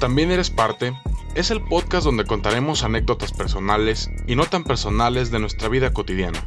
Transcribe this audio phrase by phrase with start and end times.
[0.00, 0.94] También eres parte
[1.34, 6.42] es el podcast donde contaremos anécdotas personales y no tan personales de nuestra vida cotidiana,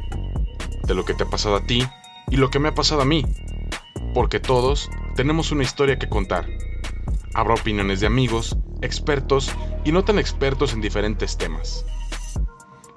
[0.84, 1.86] de lo que te ha pasado a ti
[2.28, 3.24] y lo que me ha pasado a mí,
[4.14, 6.48] porque todos tenemos una historia que contar.
[7.34, 9.52] Habrá opiniones de amigos, expertos
[9.84, 11.84] y no tan expertos en diferentes temas.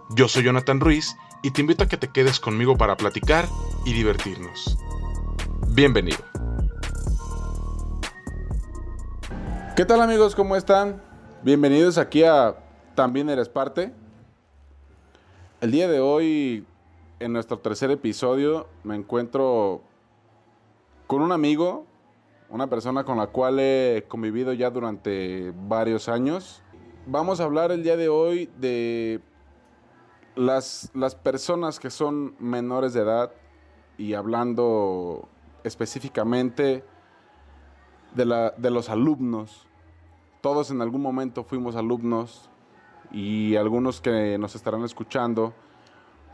[0.10, 3.48] Yo soy Jonathan Ruiz y te invito a que te quedes conmigo para platicar
[3.86, 4.78] y divertirnos.
[5.70, 6.33] Bienvenido.
[9.76, 10.36] ¿Qué tal amigos?
[10.36, 11.02] ¿Cómo están?
[11.42, 12.56] Bienvenidos aquí a
[12.94, 13.92] También eres parte.
[15.62, 16.64] El día de hoy,
[17.20, 19.82] en nuestro tercer episodio, me encuentro
[21.08, 21.88] con un amigo,
[22.52, 26.62] una persona con la cual he convivido ya durante varios años.
[27.08, 29.22] Vamos a hablar el día de hoy de
[30.36, 33.32] las, las personas que son menores de edad
[33.98, 35.28] y hablando
[35.64, 36.84] específicamente
[38.16, 39.68] de, la, de los alumnos.
[40.42, 42.50] Todos en algún momento fuimos alumnos
[43.12, 45.54] y algunos que nos estarán escuchando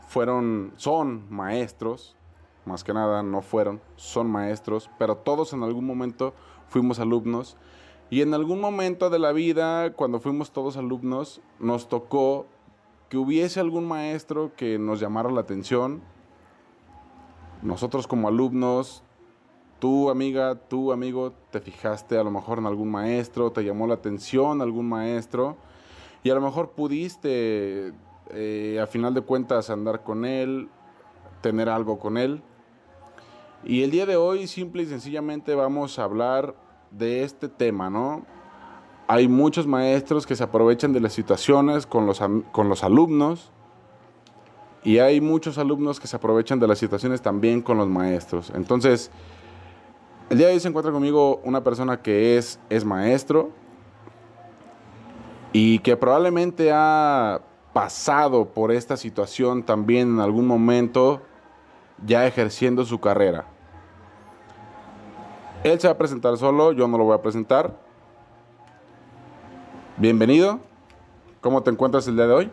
[0.08, 2.16] fueron, son maestros,
[2.64, 6.34] más que nada no fueron, son maestros, pero todos en algún momento
[6.68, 7.56] fuimos alumnos.
[8.10, 12.46] Y en algún momento de la vida, cuando fuimos todos alumnos, nos tocó
[13.08, 16.02] que hubiese algún maestro que nos llamara la atención.
[17.62, 19.04] Nosotros como alumnos
[19.80, 23.94] tú amiga, tú amigo, te fijaste a lo mejor en algún maestro, te llamó la
[23.94, 25.56] atención algún maestro
[26.22, 27.92] y a lo mejor pudiste
[28.30, 30.68] eh, a final de cuentas andar con él,
[31.40, 32.42] tener algo con él.
[33.64, 36.54] Y el día de hoy simple y sencillamente vamos a hablar
[36.90, 38.24] de este tema, ¿no?
[39.08, 42.20] Hay muchos maestros que se aprovechan de las situaciones con los,
[42.52, 43.50] con los alumnos
[44.84, 48.52] y hay muchos alumnos que se aprovechan de las situaciones también con los maestros.
[48.54, 49.10] Entonces,
[50.30, 53.50] el día de hoy se encuentra conmigo una persona que es, es maestro
[55.52, 57.40] y que probablemente ha
[57.72, 61.20] pasado por esta situación también en algún momento
[62.06, 63.44] ya ejerciendo su carrera.
[65.64, 67.74] Él se va a presentar solo, yo no lo voy a presentar.
[69.96, 70.60] Bienvenido.
[71.40, 72.50] ¿Cómo te encuentras el día de hoy?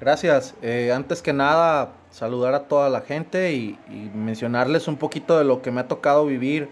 [0.00, 0.54] Gracias.
[0.62, 3.78] Eh, antes que nada, saludar a toda la gente y,
[4.14, 6.68] mencionarles un poquito de lo que me ha tocado vivir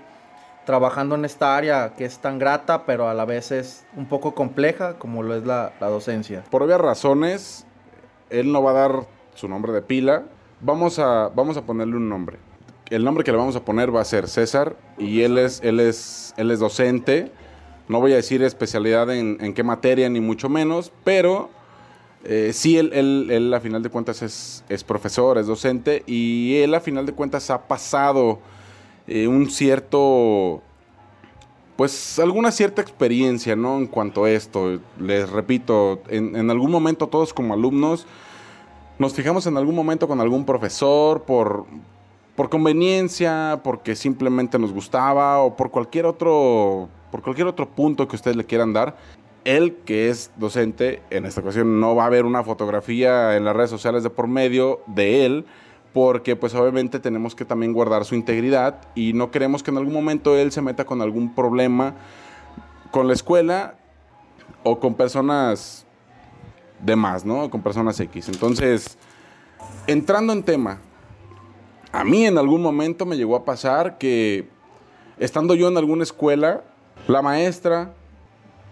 [0.66, 4.34] trabajando en esta área que es tan grata, pero a la vez es un poco
[4.34, 6.44] compleja como lo es la, docencia.
[6.50, 7.66] Por obvias razones,
[8.28, 10.24] él no va a dar su nombre de pila.
[10.60, 12.38] Vamos a, vamos a ponerle un nombre.
[12.90, 15.80] El nombre que le vamos a poner va a ser César y él es, él
[15.80, 17.32] es, él es docente.
[17.86, 21.48] No voy a decir especialidad en, en qué materia, ni mucho menos, pero
[22.24, 22.92] eh, sí, él,
[23.30, 27.12] él, a final de cuentas es, es, profesor, es docente y él a final de
[27.12, 28.40] cuentas ha pasado
[29.06, 30.60] eh, un cierto,
[31.76, 33.78] pues alguna cierta experiencia, ¿no?
[33.78, 38.06] En cuanto a esto, les repito, en, en, algún momento todos como alumnos
[38.98, 41.66] nos fijamos en algún momento con algún profesor por,
[42.34, 48.16] por conveniencia, porque simplemente nos gustaba o por cualquier otro, por cualquier otro punto que
[48.16, 48.96] ustedes le quieran dar
[49.56, 53.56] él, que es docente, en esta ocasión no va a haber una fotografía en las
[53.56, 55.46] redes sociales de por medio de él,
[55.94, 59.94] porque pues obviamente tenemos que también guardar su integridad y no queremos que en algún
[59.94, 61.94] momento él se meta con algún problema
[62.90, 63.76] con la escuela
[64.64, 65.86] o con personas
[66.80, 67.48] demás, ¿no?
[67.48, 68.28] Con personas X.
[68.28, 68.98] Entonces,
[69.86, 70.78] entrando en tema,
[71.90, 74.48] a mí en algún momento me llegó a pasar que
[75.18, 76.64] estando yo en alguna escuela,
[77.06, 77.94] la maestra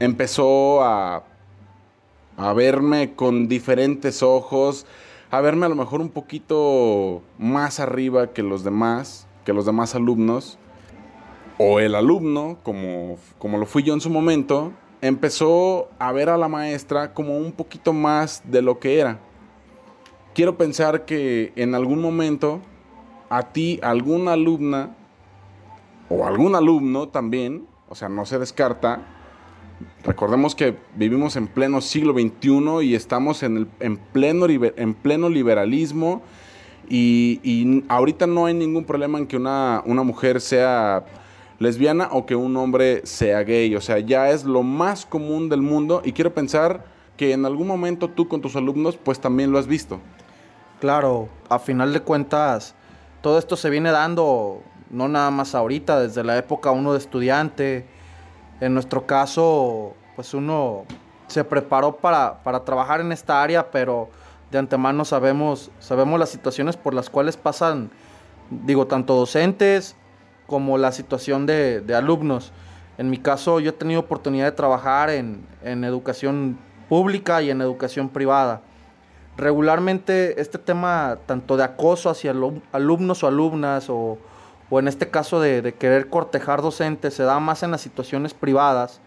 [0.00, 1.24] empezó a,
[2.36, 4.86] a verme con diferentes ojos,
[5.30, 9.94] a verme a lo mejor un poquito más arriba que los demás, que los demás
[9.94, 10.58] alumnos,
[11.58, 16.36] o el alumno, como, como lo fui yo en su momento, empezó a ver a
[16.36, 19.18] la maestra como un poquito más de lo que era.
[20.34, 22.60] Quiero pensar que en algún momento
[23.30, 24.94] a ti, alguna alumna,
[26.08, 29.15] o algún alumno también, o sea, no se descarta,
[30.04, 35.28] Recordemos que vivimos en pleno siglo XXI y estamos en, el, en, pleno, en pleno
[35.28, 36.22] liberalismo
[36.88, 41.04] y, ahorita no hay ningún problema en que una, una mujer sea
[41.58, 43.74] lesbiana o que un hombre sea gay.
[43.74, 46.84] O sea, ya es lo más común del mundo y quiero pensar
[47.16, 50.00] que en algún momento tú con tus alumnos pues también lo has visto.
[50.80, 52.74] Claro, a final de cuentas,
[53.22, 57.86] todo esto se viene dando no nada más ahorita, desde la época uno de estudiante,
[58.60, 60.84] en nuestro caso, pues uno
[61.26, 64.08] se preparó para, trabajar en esta área, pero
[64.50, 67.90] de antemano sabemos, sabemos las situaciones por las cuales pasan,
[68.50, 69.96] digo, tanto docentes
[70.46, 72.52] como la situación de, alumnos.
[72.98, 76.58] En mi caso, yo he tenido oportunidad de trabajar en, en educación
[76.88, 78.62] pública y en educación privada.
[79.36, 82.32] Regularmente este tema tanto de acoso hacia
[82.72, 84.18] alumnos o alumnas o,
[84.70, 88.34] o en este caso de, de, querer cortejar docentes se da más en las situaciones
[88.34, 89.00] privadas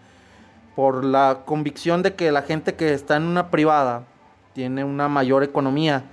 [0.74, 4.04] por la convicción de que la gente que está en una privada
[4.54, 6.04] tiene una mayor economía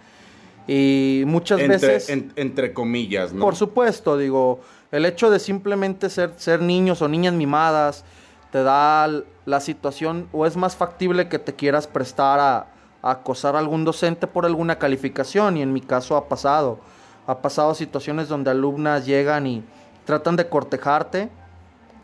[0.68, 2.10] y muchas veces...
[2.10, 3.40] entre comillas, ¿no?
[3.40, 4.60] Por supuesto, digo,
[4.92, 8.04] el hecho de simplemente ser, ser niños o niñas mimadas
[8.52, 9.10] te da
[9.46, 12.68] la situación o es más factible que te quieras prestar a,
[13.02, 16.80] acosar a algún docente por alguna calificación y en mi caso ha pasado.
[17.27, 19.63] Ha pasado situaciones donde alumnas llegan y
[20.06, 21.29] tratan de cortejarte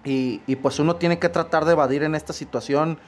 [0.03, 2.99] y, y pues uno tiene que tratar de evadir en esta situación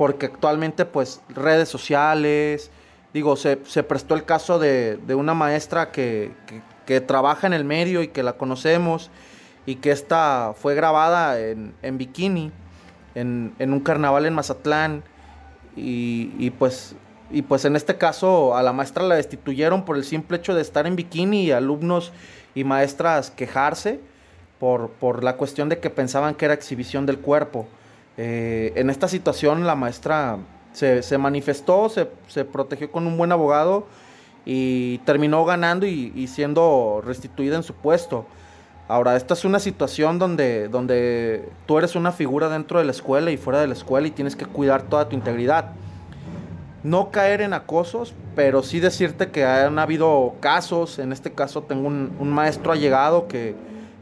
[0.00, 2.70] porque actualmente pues redes sociales,
[3.12, 6.32] digo, se, prestó el caso de, una maestra que,
[7.06, 9.10] trabaja en el medio y que la conocemos
[9.66, 12.50] y que esta fue grabada en, bikini
[13.14, 15.04] en, un carnaval en Mazatlán
[15.76, 16.96] y, pues
[17.30, 20.62] y pues en este caso a la maestra la destituyeron por el simple hecho de
[20.62, 22.12] estar en bikini y alumnos
[22.54, 24.00] y maestras quejarse
[24.58, 27.66] por, por la cuestión de que pensaban que era exhibición del cuerpo.
[28.16, 30.38] Eh, en esta situación la maestra
[30.72, 33.86] se, manifestó, se, protegió con un buen abogado
[34.44, 38.26] y terminó ganando y, siendo restituida en su puesto.
[38.88, 43.30] Ahora, esta es una situación donde, donde tú eres una figura dentro de la escuela
[43.30, 45.72] y fuera de la escuela y tienes que cuidar toda tu integridad.
[46.82, 51.88] No caer en acosos, pero sí decirte que han habido casos, en este caso tengo
[51.88, 53.54] un, maestro allegado que,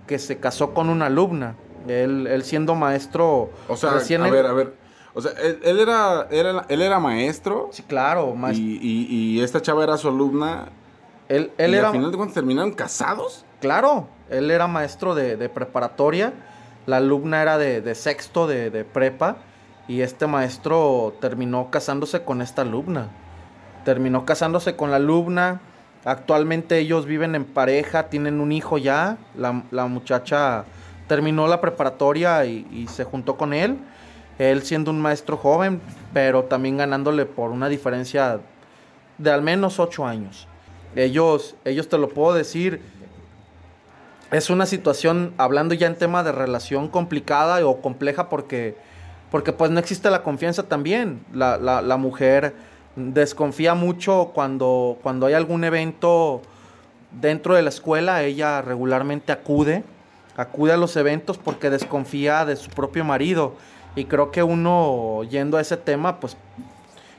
[0.07, 1.57] que se casó con una alumna.
[1.89, 3.51] Él, siendo maestro...
[3.69, 4.75] O sea, a ver, a ver
[5.19, 7.71] o sea, él, era, él era maestro.
[7.73, 8.37] Sí, claro.
[8.37, 8.65] Maestro.
[8.65, 10.69] Y, esta chava era su alumna.
[11.29, 11.89] Él, él era...
[11.89, 13.45] al final de cuentas terminaron casados.
[13.61, 16.33] Claro, él era maestro de, preparatoria.
[16.87, 19.39] La alumna era de, sexto de, de, prepa.
[19.89, 23.09] Y este maestro terminó casándose con esta alumna.
[23.85, 25.61] Terminó casándose con la alumna.
[26.05, 29.19] Actualmente ellos viven en pareja, tienen un hijo ya.
[29.35, 30.65] La, muchacha
[31.09, 33.79] terminó la preparatoria y, se juntó con él
[34.39, 35.81] él siendo un maestro joven,
[36.13, 38.41] pero también ganándole por una diferencia
[39.19, 40.47] de al menos ocho años.
[40.95, 42.81] Ellos, ellos te lo puedo decir,
[44.31, 48.77] es una situación, hablando ya en tema de relación complicada o compleja porque,
[49.31, 51.21] porque pues no existe la confianza también.
[51.33, 52.55] La, la, mujer
[52.97, 56.43] desconfía mucho cuando, cuando hay algún evento
[57.21, 59.85] dentro de la escuela, ella regularmente acude,
[60.37, 63.55] acude a los eventos porque desconfía de su propio marido
[63.95, 66.37] y creo que uno, yendo a ese tema, pues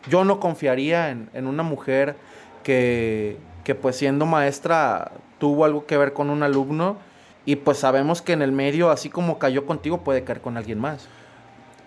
[0.07, 2.15] yo no confiaría en, una mujer
[2.63, 3.37] que,
[3.81, 6.97] pues siendo maestra tuvo algo que ver con un alumno
[7.45, 10.79] y pues sabemos que en el medio, así como cayó contigo, puede caer con alguien
[10.79, 11.07] más.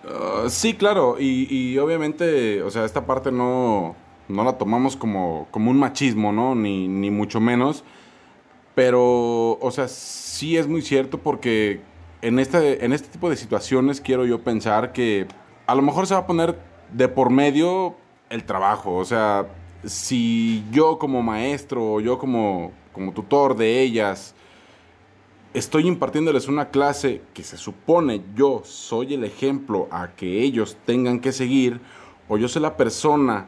[0.03, 3.95] Uh, sí, claro, y, obviamente, o sea, esta parte no,
[4.27, 6.55] no la tomamos como, como un machismo, ¿no?
[6.55, 7.83] Ni, ni mucho menos.
[8.75, 11.81] Pero, o sea, sí es muy cierto porque
[12.21, 15.27] en este, en este tipo de situaciones quiero yo pensar que
[15.67, 16.57] a lo mejor se va a poner
[16.91, 17.95] de por medio
[18.29, 18.95] el trabajo.
[18.95, 19.47] O sea,
[19.85, 24.35] si yo como maestro o yo como, como tutor de ellas
[25.53, 31.19] estoy impartiéndoles una clase que se supone yo soy el ejemplo a que ellos tengan
[31.19, 31.79] que seguir,
[32.27, 33.47] o yo soy la persona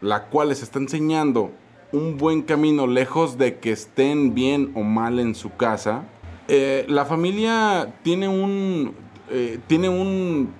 [0.00, 1.50] la cual les está enseñando
[1.92, 6.04] un buen camino lejos de que estén bien o mal en su casa,
[6.48, 8.94] eh, la familia tiene un.
[9.30, 10.52] Eh, tiene un.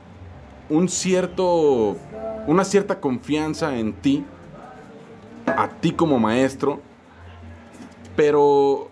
[0.70, 1.96] Un cierto.
[2.46, 4.24] Una cierta confianza en ti.
[5.46, 6.80] A ti como maestro.
[8.16, 8.90] Pero.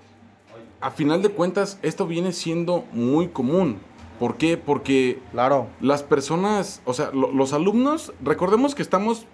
[0.83, 3.79] A final de cuentas, esto viene siendo muy común.
[4.19, 4.57] ¿Por qué?
[4.57, 5.21] Porque.
[5.31, 5.69] Claro.
[5.81, 6.83] Las personas.
[6.85, 8.13] O sea, los alumnos.
[8.23, 9.27] Recordemos que estamos.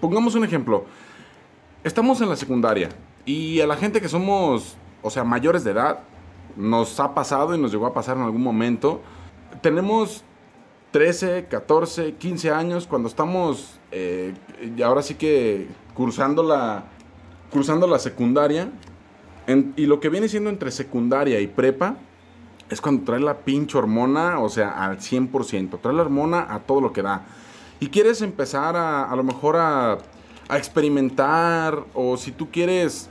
[0.00, 0.86] Pongamos un ejemplo.
[1.84, 2.88] Estamos en la secundaria.
[3.24, 4.76] Y a la gente que somos.
[5.02, 6.00] O sea, mayores de edad
[6.56, 9.00] nos ha pasado y nos llegó a pasar en algún momento.
[9.60, 10.24] Tenemos
[10.90, 14.34] 13, 14, 15 años cuando estamos eh,
[14.76, 16.84] y ahora sí que cursando la,
[17.50, 18.70] cursando la secundaria.
[19.46, 21.96] Y lo que viene siendo entre secundaria y prepa
[22.70, 25.80] es cuando trae la pinche hormona, o sea, al 100%.
[25.80, 27.26] Trae la hormona a todo lo que da.
[27.80, 29.98] Y quieres empezar a, a lo mejor a,
[30.48, 33.08] a experimentar, o si tú quieres,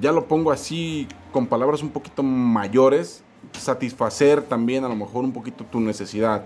[0.00, 3.22] ya lo pongo así, con palabras un poquito mayores,
[3.52, 6.44] satisfacer también a lo mejor un poquito tu necesidad.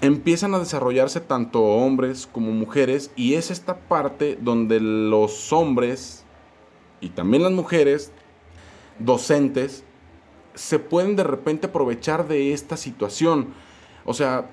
[0.00, 6.24] Empiezan a desarrollarse tanto hombres como mujeres y es esta parte donde los hombres
[7.00, 8.12] y también las mujeres
[9.04, 9.84] docentes
[10.54, 13.54] se pueden de repente aprovechar de esta situación.
[14.04, 14.50] O sea,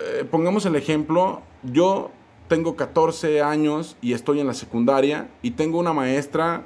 [0.00, 2.10] eh, pongamos el ejemplo, yo
[2.48, 6.64] tengo 14 años y estoy en la secundaria y tengo una maestra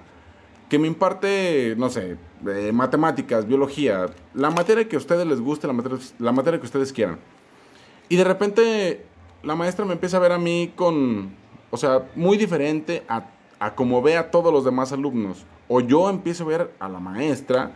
[0.68, 2.16] que me imparte, no sé,
[2.72, 6.92] matemáticas, biología, la materia que a ustedes les guste, la materia, la materia que ustedes
[6.92, 7.18] quieran.
[8.08, 9.06] Y de repente
[9.42, 11.34] la maestra me empieza a ver a mí con,
[11.70, 15.44] o sea, muy diferente a, a como ve a todos los demás alumnos.
[15.68, 17.72] O yo empiezo a ver a la maestra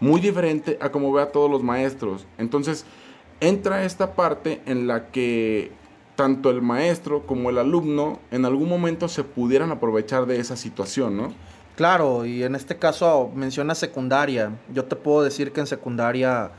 [0.00, 2.26] muy diferente a como ve a todos los maestros.
[2.38, 2.84] Entonces,
[3.40, 5.72] entra esta parte en la que
[6.16, 11.16] tanto el maestro como el alumno en algún momento se pudieran aprovechar de esa situación,
[11.16, 11.34] ¿no?
[11.76, 14.52] Claro, y en este caso menciona secundaria.
[14.72, 16.50] Yo te puedo decir que en secundaria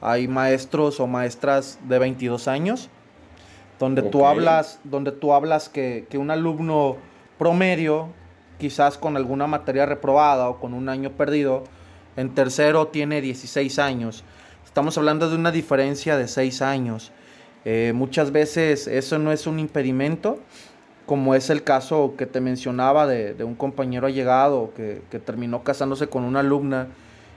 [0.00, 2.88] hay maestros o maestras de 22 años,
[3.78, 6.96] donde tú hablas, donde tú hablas que, que un alumno
[7.38, 8.08] promedio,
[8.62, 11.64] quizás con alguna materia reprobada o con un año perdido,
[12.16, 14.22] en tercero tiene 16 años.
[14.64, 17.10] Estamos hablando de una diferencia de 6 años.
[17.64, 20.38] Eh, muchas veces eso no es un impedimento,
[21.06, 26.22] como es el caso que te mencionaba de, un compañero allegado que, terminó casándose con
[26.22, 26.86] una alumna.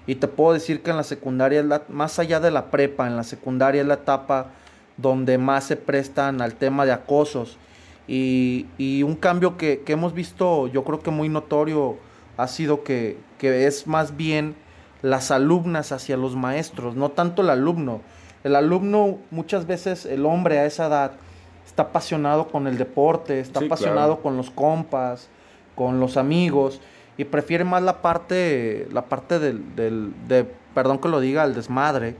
[0.05, 3.24] Y te puedo decir que en la secundaria, más allá de la prepa, en la
[3.24, 4.51] secundaria es la etapa
[4.96, 7.58] donde más se prestan al tema de acosos.
[8.07, 11.97] Y, y un cambio que, que, hemos visto, yo creo que muy notorio,
[12.38, 14.55] ha sido que, que es más bien
[15.01, 18.01] las alumnas hacia los maestros, no tanto el alumno.
[18.43, 21.12] El alumno, muchas veces el hombre a esa edad,
[21.65, 25.29] está apasionado con el deporte, está apasionado con los compas,
[25.75, 26.79] con los amigos,
[27.17, 31.55] y prefiere más la parte, la parte del, del de, perdón que lo diga, el
[31.55, 32.17] desmadre,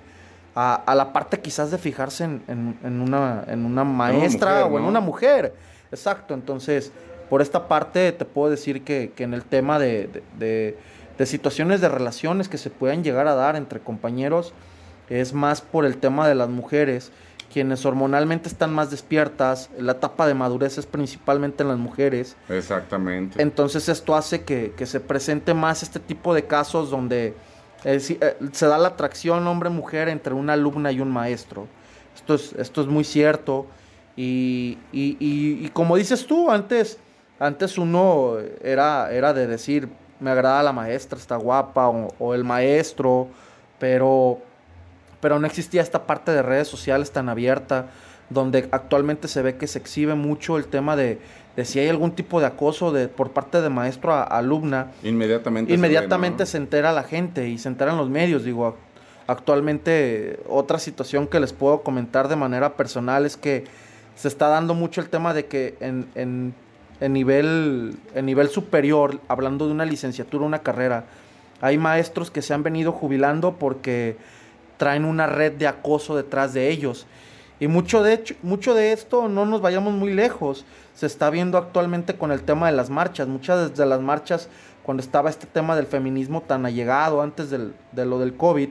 [0.56, 4.86] a, a la parte quizás de fijarse en, en, una, en una maestra o en
[4.86, 5.54] una mujer.
[5.96, 6.92] Exacto, entonces,
[7.30, 10.78] por esta parte te puedo decir que, que en el tema de, de
[11.18, 14.54] de situaciones de relaciones que se puedan llegar a dar entre compañeros
[15.10, 17.12] es más por el tema de las mujeres,
[17.54, 22.36] quienes hormonalmente están más despiertas, la etapa de madurez es principalmente en las mujeres.
[22.50, 23.42] Exactamente.
[23.42, 27.36] Entonces esto hace que, se presente más este tipo de casos donde
[27.84, 31.68] eh, eh, se da la atracción hombre-mujer entre una alumna y un maestro.
[32.16, 33.68] Esto es, esto es muy cierto.
[34.16, 36.98] Y, y, y, como dices tú, antes,
[37.40, 43.28] antes uno era, era de decir, me agrada la maestra, está guapa, o, el maestro,
[43.78, 44.40] pero,
[45.20, 47.88] pero no existía esta parte de redes sociales tan abierta,
[48.30, 51.20] donde actualmente se ve que se exhibe mucho el tema de,
[51.56, 54.92] de si hay algún tipo de acoso de, por parte de maestro a, alumna.
[55.04, 55.74] Inmediatamente.
[55.74, 58.78] Inmediatamente se, entera la gente y se enteran los medios, digo.
[59.28, 63.64] Actualmente otra situación que les puedo comentar de manera personal es que
[64.16, 66.54] se está dando mucho el tema de que en, en
[67.00, 71.06] en nivel, en nivel superior, hablando de una licenciatura, una carrera,
[71.62, 74.18] hay maestros que se han venido jubilando porque
[74.78, 77.06] traen una red de acoso detrás de ellos.
[77.60, 80.66] Y mucho de, hecho, mucho de esto no nos vayamos muy lejos.
[80.94, 83.28] Se está viendo actualmente con el tema de las marchas.
[83.28, 84.50] Muchas de las marchas,
[84.84, 88.70] cuando estaba este tema del feminismo tan allegado antes del, de lo del COVID,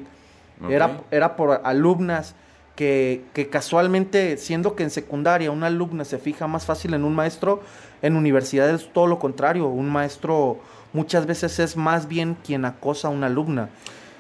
[0.69, 2.35] era, era por alumnas
[2.77, 7.15] que, que, casualmente, siendo que en secundaria una alumna se fija más fácil en un
[7.15, 7.63] maestro,
[8.03, 9.69] en universidad es todo lo contrario.
[9.69, 10.59] Un maestro
[10.93, 13.69] muchas veces es más bien quien acosa a una alumna.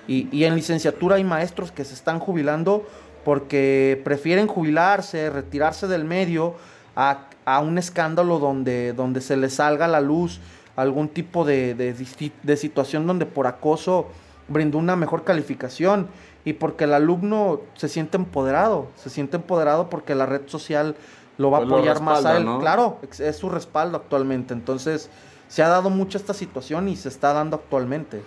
[0.06, 2.86] Y, y en licenciatura hay maestros que se están jubilando
[3.24, 6.54] porque prefieren jubilarse, retirarse del medio
[6.94, 10.40] a, a un escándalo donde, donde se les salga a la luz
[10.76, 11.94] algún tipo de, de,
[12.42, 14.08] de situación donde por acoso
[14.48, 16.08] brindó una mejor calificación
[16.44, 20.94] y porque el alumno se siente empoderado, se siente empoderado porque la red social
[21.38, 22.46] lo va a pues apoyar más a él.
[22.60, 24.52] Claro, es su respaldo actualmente.
[24.52, 25.10] Entonces,
[25.48, 28.22] se ha dado mucho esta situación y se está dando actualmente.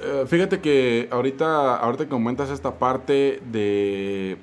[0.00, 4.36] Eh, fíjate que ahorita, ahorita que comentas esta parte de,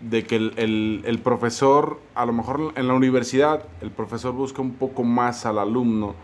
[0.00, 4.74] de que el, el, profesor, a lo mejor en la universidad, el profesor busca un
[4.74, 6.14] poco más al alumno,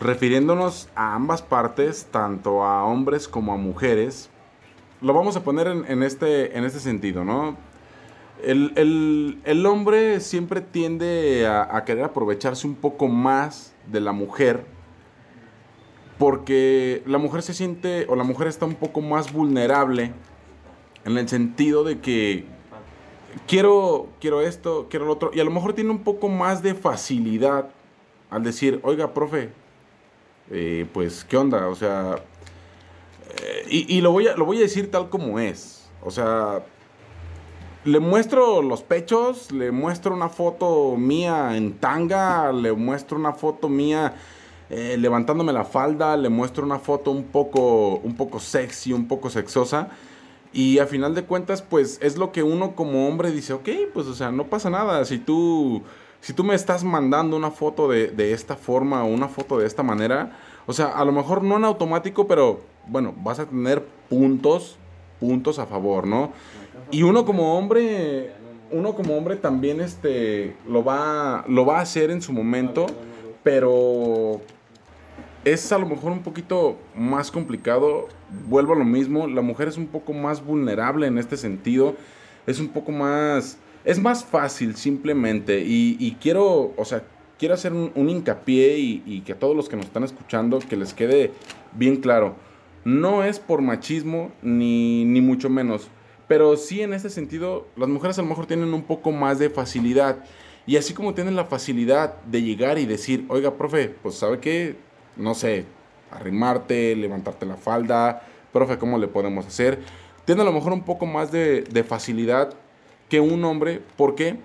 [0.00, 4.30] refiriéndonos a ambas partes, tanto a hombres como a mujeres,
[5.00, 7.56] lo vamos a poner en, este, en este sentido, ¿no?
[8.42, 14.64] El, hombre siempre tiende a, querer aprovecharse un poco más de la mujer
[16.18, 20.12] porque la mujer se siente o la mujer está un poco más vulnerable
[21.04, 22.44] en el sentido de que
[23.46, 26.74] quiero, quiero esto, quiero lo otro y a lo mejor tiene un poco más de
[26.74, 27.70] facilidad
[28.30, 29.50] al decir, oiga, profe,
[30.50, 31.68] eh, pues, ¿qué onda?
[31.68, 32.16] O sea,
[33.68, 35.88] y, lo, voy a, lo voy a decir tal como es.
[36.02, 36.64] O sea,
[37.84, 43.68] le muestro los pechos, le muestro una foto mía en tanga, le muestro una foto
[43.68, 44.14] mía
[44.68, 49.30] eh, levantándome la falda, le muestro una foto un poco, un poco sexy, un poco
[49.30, 49.88] sexosa.
[50.52, 54.06] Y a final de cuentas, pues es lo que uno como hombre dice, ok, pues
[54.06, 55.04] o sea, no pasa nada.
[55.04, 55.82] Si tú,
[56.20, 59.66] si tú me estás mandando una foto de, de esta forma o una foto de
[59.66, 60.36] esta manera,
[60.66, 64.78] o sea, a lo mejor no en automático, pero bueno, vas a tener puntos,
[65.20, 66.32] puntos a favor, ¿no?
[66.90, 68.32] Y uno como hombre,
[68.70, 72.86] uno como hombre también este, lo, va, lo va a hacer en su momento,
[73.42, 74.40] pero
[75.44, 78.08] es a lo mejor un poquito más complicado.
[78.48, 81.94] Vuelvo a lo mismo, la mujer es un poco más vulnerable en este sentido,
[82.46, 85.62] es un poco más, es más fácil simplemente.
[85.64, 87.02] Y, quiero, o sea,
[87.38, 90.76] quiero hacer un, hincapié y, y, que a todos los que nos están escuchando, que
[90.76, 91.32] les quede
[91.72, 92.34] bien claro.
[92.86, 95.88] No es por machismo, ni, ni mucho menos.
[96.28, 99.50] Pero sí en ese sentido, las mujeres a lo mejor tienen un poco más de
[99.50, 100.24] facilidad.
[100.66, 104.76] Y así como tienen la facilidad de llegar y decir, oiga, profe, pues sabe qué,
[105.16, 105.64] no sé,
[106.12, 109.80] arrimarte, levantarte la falda, profe, ¿cómo le podemos hacer?
[110.24, 112.54] Tiene a lo mejor un poco más de, de facilidad
[113.08, 113.82] que un hombre.
[113.96, 114.36] ¿Por qué?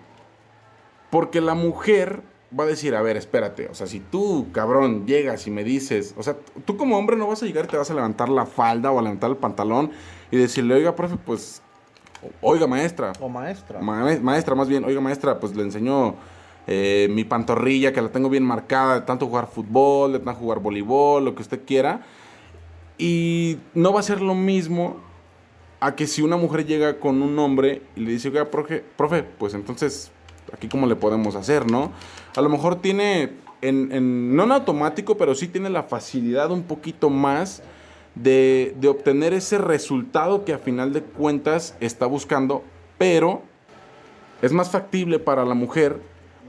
[1.11, 2.23] Porque la mujer
[2.57, 6.13] va a decir, a ver, espérate, o sea, si tú, cabrón, llegas y me dices,
[6.17, 8.45] o sea, tú como hombre no vas a llegar y te vas a levantar la
[8.45, 9.91] falda o a levantar el pantalón
[10.29, 11.61] y decirle, oiga, profe, pues
[12.41, 13.13] oiga maestra.
[13.19, 13.79] O maestra.
[13.79, 16.15] maestra, más bien, oiga maestra, pues le enseñó
[16.67, 20.59] eh, mi pantorrilla, que la tengo bien marcada, de tanto jugar fútbol, de tanto jugar
[20.59, 22.01] voleibol, lo que usted quiera.
[22.97, 24.97] Y no va a ser lo mismo
[25.79, 29.23] a que si una mujer llega con un hombre y le dice, oiga, profe, profe
[29.23, 30.11] pues entonces,
[30.53, 31.91] aquí cómo le podemos hacer, ¿no?
[32.35, 33.31] A lo mejor tiene,
[33.61, 37.61] en, no en automático, pero sí tiene la facilidad un poquito más
[38.15, 42.63] de, obtener ese resultado que a final de cuentas está buscando,
[42.97, 43.41] pero
[44.41, 45.99] es más factible para la mujer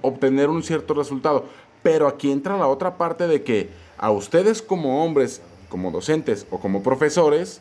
[0.01, 1.45] obtener un cierto resultado.
[1.83, 6.59] Pero aquí entra la otra parte de que a ustedes como hombres, como docentes o
[6.59, 7.61] como profesores,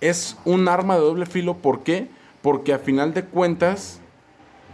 [0.00, 1.56] es un arma de doble filo.
[1.56, 2.08] ¿Por qué?
[2.42, 3.99] Porque a final de cuentas,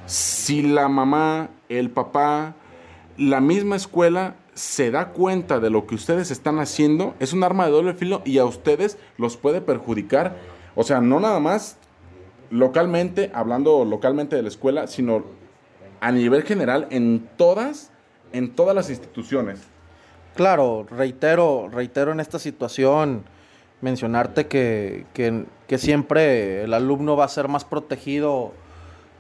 [0.07, 2.55] si la mamá, el papá,
[3.17, 7.67] la misma escuela se da cuenta de lo que ustedes están haciendo, es un arma
[7.67, 10.37] de doble filo y a ustedes los puede perjudicar.
[10.75, 11.79] O sea, no nada más
[12.51, 15.25] localmente, hablando localmente de la escuela, sino
[16.01, 17.91] a nivel general en todas,
[18.33, 19.61] en todas las instituciones.
[20.35, 23.25] Claro, reitero, reitero en esta situación
[23.81, 28.53] mencionarte que, que, siempre el alumno va a ser más protegido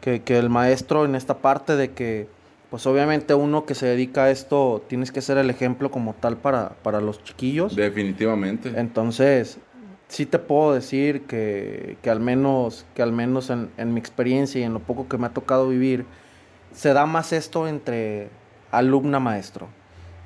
[0.07, 2.29] que, que el maestro en esta parte de que
[2.71, 6.37] pues obviamente uno que se dedica a esto tienes que ser el ejemplo como tal
[6.37, 7.75] para, para los chiquillos.
[7.75, 8.73] Definitivamente.
[8.77, 9.59] Entonces,
[10.07, 14.61] sí te puedo decir que, que al menos, que al menos en, en, mi experiencia
[14.61, 16.07] y en lo poco que me ha tocado vivir,
[16.73, 18.29] se da más esto entre
[18.71, 19.67] alumna-maestro.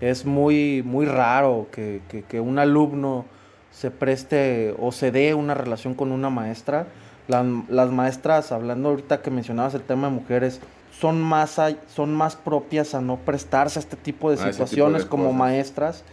[0.03, 3.25] Es muy, muy raro que, que, que, un alumno
[3.71, 6.87] se preste o se dé una relación con una maestra.
[7.29, 10.61] Las, las maestras, hablando ahorita que mencionabas el tema de mujeres,
[11.01, 11.59] son más,
[11.95, 16.05] son más propias a no prestarse a este tipo de situaciones como maestras.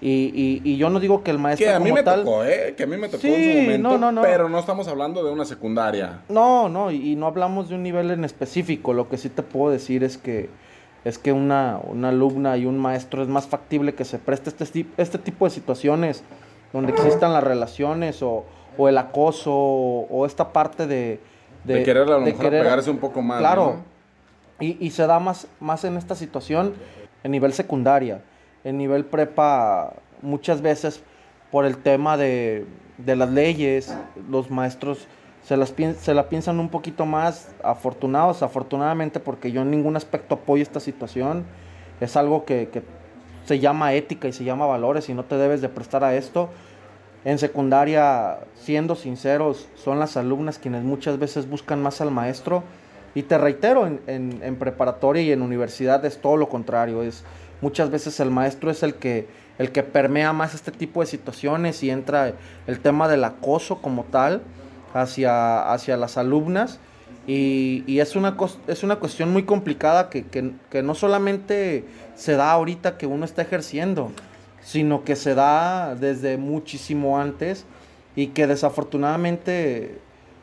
[0.00, 2.74] Y, y, yo no digo que el maestro que a mí me tocó, ¿eh?
[2.76, 5.30] Que a mí me tocó en su momento, no, no, pero no estamos hablando de
[5.30, 6.22] una secundaria.
[6.28, 8.94] No, no, y, no hablamos de un nivel en específico.
[8.94, 10.50] Lo que sí te puedo decir es que
[11.04, 14.86] es que una, una alumna y un maestro es más factible que se preste este,
[14.96, 16.22] este tipo de situaciones
[16.72, 18.44] donde existan las relaciones o,
[18.76, 21.20] o el acoso o, esta parte de...
[21.64, 23.38] De, querer a lo mejor pegarse un poco más.
[23.38, 23.76] Claro,
[24.58, 26.74] y, se da más, más en esta situación
[27.22, 28.22] en nivel secundaria.
[28.64, 31.02] En nivel prepa, muchas veces
[31.50, 32.66] por el tema de,
[33.04, 33.96] las leyes,
[34.28, 35.06] los maestros
[35.44, 40.36] se, las, se la piensan un poquito más afortunados, afortunadamente, porque yo en ningún aspecto
[40.36, 41.44] apoyo esta situación.
[42.00, 42.82] Es algo que, que
[43.44, 46.48] se llama ética y se llama valores y no te debes de prestar a esto.
[47.24, 52.64] En secundaria, siendo sinceros, son las alumnas quienes muchas veces buscan más al maestro
[53.14, 57.02] y te reitero, en, en, preparatoria y en universidad es todo lo contrario.
[57.02, 57.24] Es,
[57.60, 61.82] muchas veces el maestro es el que, el que permea más este tipo de situaciones
[61.82, 62.32] y entra
[62.66, 64.42] el tema del acoso como tal
[64.94, 66.80] hacia, hacia las alumnas.
[67.26, 71.84] Y, y es, una, es una cuestión muy complicada que, que, que no solamente
[72.16, 74.10] se da ahorita que uno está ejerciendo,
[74.62, 77.66] sino que se da desde muchísimo antes
[78.14, 79.98] y que desafortunadamente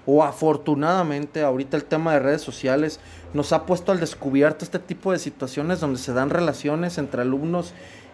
[0.05, 2.99] o afortunadamente ahorita el tema de redes sociales
[3.33, 7.73] nos ha puesto al descubierto este tipo de situaciones donde se dan relaciones entre alumnos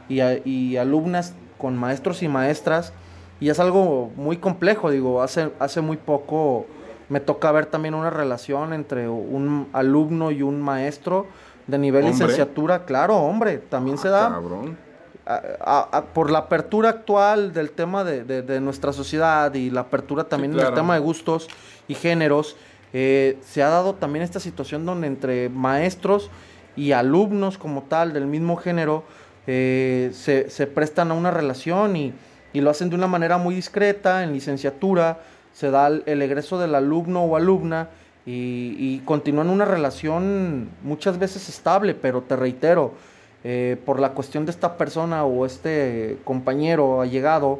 [0.09, 2.93] y, alumnas con maestros y maestras
[3.39, 6.65] y es algo muy complejo, digo, hace, hace muy poco
[7.09, 11.27] me toca ver también una relación entre un alumno y un maestro
[11.67, 14.39] de nivel licenciatura, claro, hombre, también se da
[16.13, 20.93] por la apertura actual del tema de, nuestra sociedad y la apertura también del tema
[20.93, 21.47] de gustos
[21.87, 22.55] y géneros,
[22.93, 26.29] eh, se ha dado también esta situación donde entre maestros
[26.75, 29.03] y alumnos como tal del mismo género
[29.47, 32.13] eh, se, se, prestan a una relación y,
[32.53, 35.19] y, lo hacen de una manera muy discreta, en licenciatura,
[35.53, 37.89] se da el, el egreso del alumno o alumna
[38.25, 42.93] y, y, continúan una relación muchas veces estable, pero te reitero,
[43.47, 47.59] eh, por la cuestión de esta persona o este compañero allegado,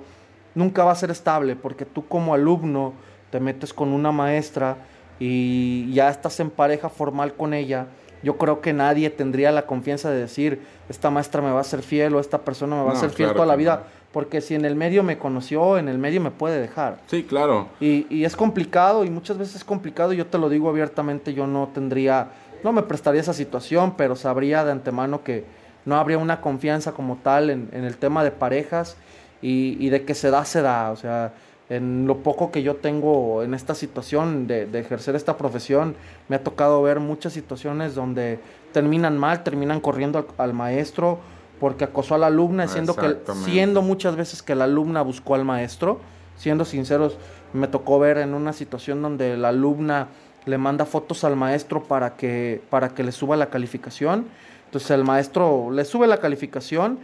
[0.56, 2.94] nunca va a ser estable, porque tú como alumno
[3.30, 4.78] te metes con una maestra
[5.20, 7.86] y ya estás en pareja formal con ella,
[8.24, 11.84] yo creo que nadie tendría la confianza de decir, esta maestra me va a ser
[11.84, 13.84] fiel o esta persona me va no, a ser fiel claro toda la vida, no.
[14.12, 16.98] porque si en el medio me conoció, en el medio me puede dejar.
[17.06, 17.68] Sí, claro.
[17.80, 21.46] Y, y, es complicado y muchas veces es complicado, yo te lo digo abiertamente, yo
[21.46, 22.30] no tendría,
[22.64, 27.18] no me prestaría esa situación, pero sabría de antemano que no habría una confianza como
[27.18, 28.98] tal en, en el tema de parejas
[29.42, 31.34] y, y, de que se da, se da, o sea,
[31.70, 35.96] en lo poco que yo tengo en esta situación de, de, ejercer esta profesión,
[36.28, 38.40] me ha tocado ver muchas situaciones donde
[38.72, 41.20] terminan mal, terminan corriendo al, al maestro
[41.60, 45.46] porque acosó a la alumna, siendo, que, siendo muchas veces que la alumna buscó al
[45.46, 46.00] maestro.
[46.38, 47.18] Siendo sinceros,
[47.54, 50.10] me tocó ver en una situación donde la alumna
[50.46, 54.26] le manda fotos al maestro para que, para que le suba la calificación.
[54.76, 57.00] Entonces el maestro le sube la calificación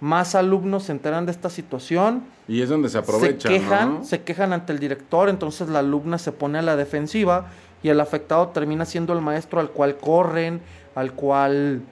[0.00, 2.22] más alumnos se enteran de esta situación.
[2.48, 3.48] Y es donde se aprovecha.
[3.48, 4.04] Se quejan, ¿no?
[4.04, 7.46] se quejan ante el director, entonces la alumna se pone a la defensiva
[7.82, 10.60] y el afectado termina siendo el maestro al cual corren,
[10.94, 11.82] al cual...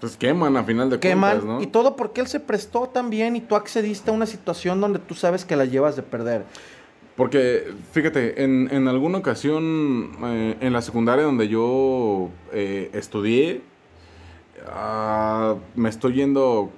[0.00, 1.62] Pues queman a final de queman, cuentas, ¿no?
[1.62, 5.14] Y todo porque él se prestó también y tú accediste a una situación donde tú
[5.14, 6.44] sabes que la llevas de perder.
[7.16, 13.62] Porque, fíjate, en, en alguna ocasión, eh, en la secundaria donde yo eh, estudié,
[14.66, 16.70] uh, me estoy yendo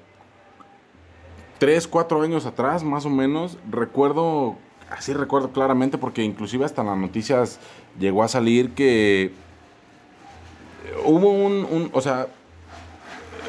[1.59, 4.57] tres, cuatro años atrás, más o menos, recuerdo,
[4.91, 7.59] así recuerdo claramente, porque inclusive hasta las noticias
[7.99, 9.33] llegó a salir que
[11.05, 12.29] hubo un, un, o sea,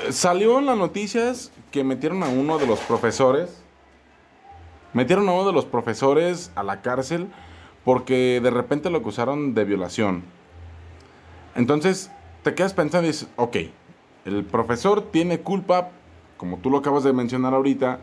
[0.09, 3.61] salió en las noticias que metieron a uno de los profesores,
[4.93, 7.27] metieron a uno de los profesores a la cárcel
[7.83, 10.23] porque de repente lo acusaron de violación.
[11.55, 12.11] Entonces,
[12.43, 13.57] te quedas pensando y dices, ok,
[14.27, 15.91] el profesor tiene culpa
[16.37, 17.99] como tú lo acabas de mencionar ahorita,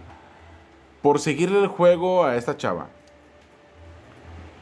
[1.01, 2.89] por seguirle el juego a esta chava.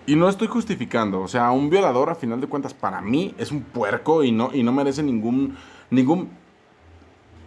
[0.07, 3.53] Y no estoy justificando, o sea, un violador a final de cuentas para mí es
[3.53, 5.57] un puerco y no, y no merece ningún,
[5.91, 6.31] ningún,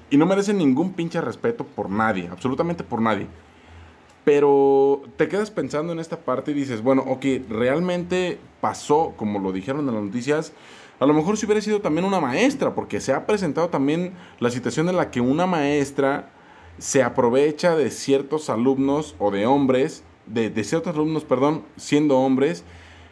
[0.09, 3.27] y no merece ningún pinche respeto por nadie, absolutamente por nadie.
[4.23, 9.51] Pero te quedas pensando en esta parte y dices, bueno, ok, realmente pasó, como lo
[9.51, 10.53] dijeron en las noticias,
[10.99, 14.49] a lo mejor si hubiera sido también una maestra, porque se ha presentado también la
[14.49, 16.31] situación en la que una maestra
[16.77, 22.63] se aprovecha de ciertos alumnos o de hombres, de, de ciertos alumnos, perdón, siendo hombres,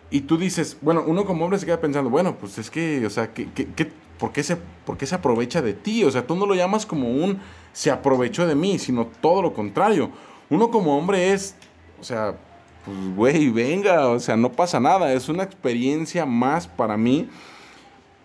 [0.09, 3.09] y tú dices, bueno, uno como hombre se queda pensando, bueno, pues es que, o
[3.09, 6.03] sea, ¿qué, qué, qué, por, qué se, ¿por qué se aprovecha de ti?
[6.03, 7.39] O sea, tú no lo llamas como un
[7.71, 10.11] se aprovechó de mí, sino todo lo contrario.
[10.49, 11.55] Uno como hombre es,
[11.99, 12.37] o sea,
[12.85, 17.27] pues güey, venga, o sea, no pasa nada, es una experiencia más para mí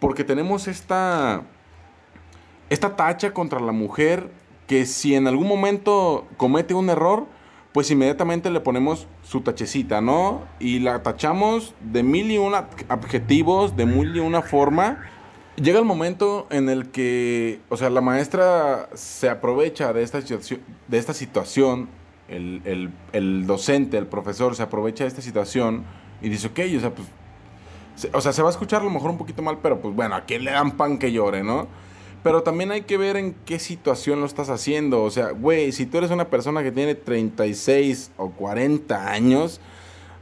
[0.00, 1.42] porque tenemos esta,
[2.70, 4.30] esta tacha contra la mujer
[4.66, 7.26] que si en algún momento comete un error,
[7.72, 10.42] pues inmediatamente le ponemos su tachecita, ¿no?
[10.58, 15.04] Y la tachamos de mil y una adjetivos, de mil y una forma.
[15.56, 20.98] Llega el momento en el que, o sea, la maestra se aprovecha de esta, de
[20.98, 21.88] esta situación,
[22.28, 25.84] el, el, el docente, el profesor se aprovecha de esta situación
[26.20, 27.08] y dice, ok, o sea, pues
[28.12, 30.14] o sea, se va a escuchar a lo mejor un poquito mal, pero pues bueno,
[30.14, 31.66] a quién le dan pan que llore, ¿no?
[32.22, 35.02] Pero también hay que ver en qué situación lo estás haciendo.
[35.02, 39.60] O sea, güey, si tú eres una persona que tiene 36 o 40 años,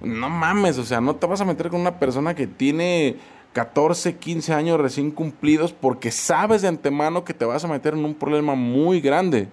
[0.00, 3.16] no mames, o sea, no te vas a meter con una persona que tiene
[3.54, 8.04] 14, 15 años recién cumplidos porque sabes de antemano que te vas a meter en
[8.04, 9.48] un problema muy grande.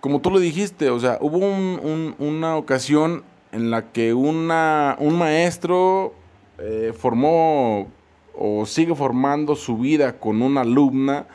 [0.00, 4.96] Como tú lo dijiste, o sea, hubo un, un, una ocasión en la que una,
[5.00, 6.12] un maestro
[6.58, 7.88] eh, formó
[8.34, 11.26] o sigue formando su vida con una alumna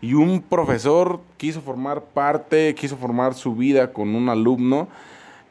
[0.00, 4.88] y un profesor quiso formar parte, quiso formar su vida con un alumno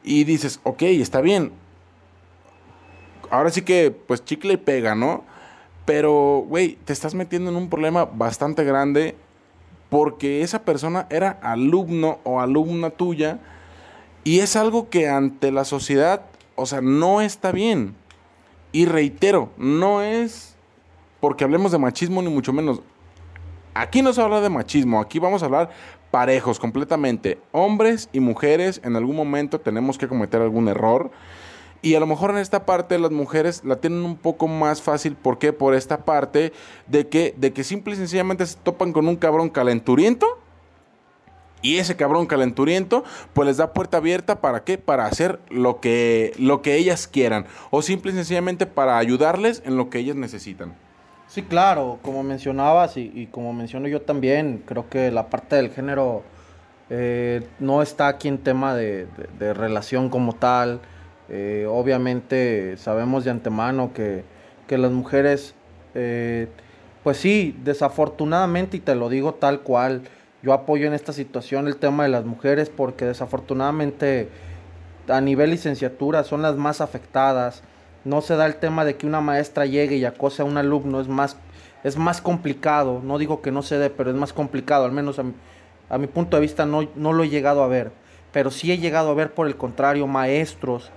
[0.02, 1.52] y dices, ok, está bien.
[3.30, 5.22] Ahora sí que pues chicle y pega, ¿no?
[5.84, 9.14] Pero, güey, te estás metiendo en un problema bastante grande
[9.88, 13.38] porque esa persona era alumno o alumna tuya
[14.24, 16.22] y es algo que ante la sociedad,
[16.54, 17.94] o sea, no está bien.
[18.72, 20.56] Y reitero, no es
[21.20, 22.80] porque hablemos de machismo ni mucho menos.
[23.74, 25.70] Aquí no se habla de machismo, aquí vamos a hablar
[26.10, 27.38] parejos completamente.
[27.52, 31.10] Hombres y mujeres en algún momento tenemos que cometer algún error.
[31.82, 35.14] Y a lo mejor en esta parte las mujeres la tienen un poco más fácil.
[35.14, 35.52] ¿Por qué?
[35.52, 36.52] Por esta parte
[36.88, 40.38] de que, de que simple y sencillamente se topan con un cabrón calenturiento.
[41.62, 44.78] Y ese cabrón calenturiento, pues les da puerta abierta para qué?
[44.78, 47.46] Para hacer lo que, lo que ellas quieran.
[47.70, 50.74] O simple y sencillamente para ayudarles en lo que ellas necesitan.
[51.28, 56.24] Sí, claro, como mencionabas y, como menciono yo también, creo que la parte del género
[56.88, 59.06] eh, no está aquí en tema de
[59.54, 60.80] relación como tal.
[61.32, 64.24] Eh, obviamente sabemos de antemano que,
[64.68, 65.54] las mujeres,
[65.94, 66.48] eh,
[67.02, 70.02] pues sí, desafortunadamente, y te lo digo tal cual,
[70.42, 74.28] yo apoyo en esta situación el tema de las mujeres porque desafortunadamente
[75.08, 77.62] a nivel licenciatura son las más afectadas.
[78.04, 81.00] No se da el tema de que una maestra llegue y acose a un alumno,
[81.00, 81.36] es más,
[81.84, 83.00] es más complicado.
[83.04, 86.36] No digo que no se dé, pero es más complicado, al menos a mi, punto
[86.36, 87.92] de vista no, no lo he llegado a ver.
[88.32, 90.90] Pero sí he llegado a ver, por el contrario, maestros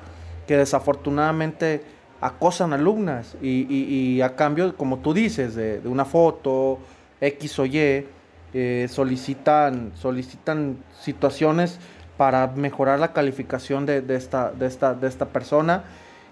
[0.47, 1.84] que desafortunadamente
[2.21, 6.79] acosan alumnas y, a cambio, como tú dices, de, una foto,
[7.19, 8.06] X o Y,
[8.53, 11.79] eh, solicitan, solicitan situaciones
[12.17, 15.83] para mejorar la calificación de, esta, de, esta, de esta persona.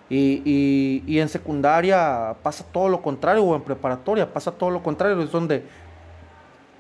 [0.10, 5.22] Y, y, en secundaria pasa todo lo contrario, o en preparatoria pasa todo lo contrario,
[5.22, 5.64] es donde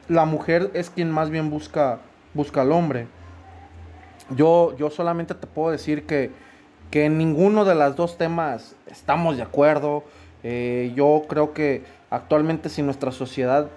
[0.09, 1.99] la mujer es quien más bien busca,
[2.33, 3.07] busca al hombre.
[4.35, 6.31] Yo, yo solamente te puedo decir que
[6.91, 10.03] que en ninguno de los dos temas estamos de acuerdo.
[10.43, 13.69] Eh, yo creo que actualmente si nuestra sociedad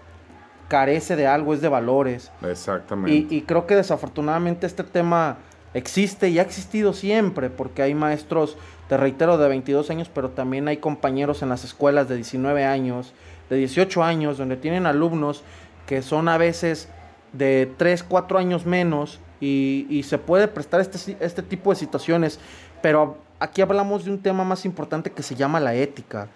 [0.68, 2.30] carece de algo es de valores.
[2.42, 3.34] Exactamente.
[3.34, 5.38] Y, creo que desafortunadamente este tema
[5.74, 8.56] existe y ha existido siempre, porque hay maestros,
[8.88, 13.12] te reitero, de 22 años, pero también hay compañeros en las escuelas de 19 años,
[13.50, 15.42] de 18 años, donde tienen alumnos
[15.86, 16.88] que son a veces
[17.32, 22.38] de 3, 4 años menos y, se puede prestar este, este tipo de situaciones.
[22.80, 26.28] Pero aquí hablamos de un tema más importante que se llama la ética.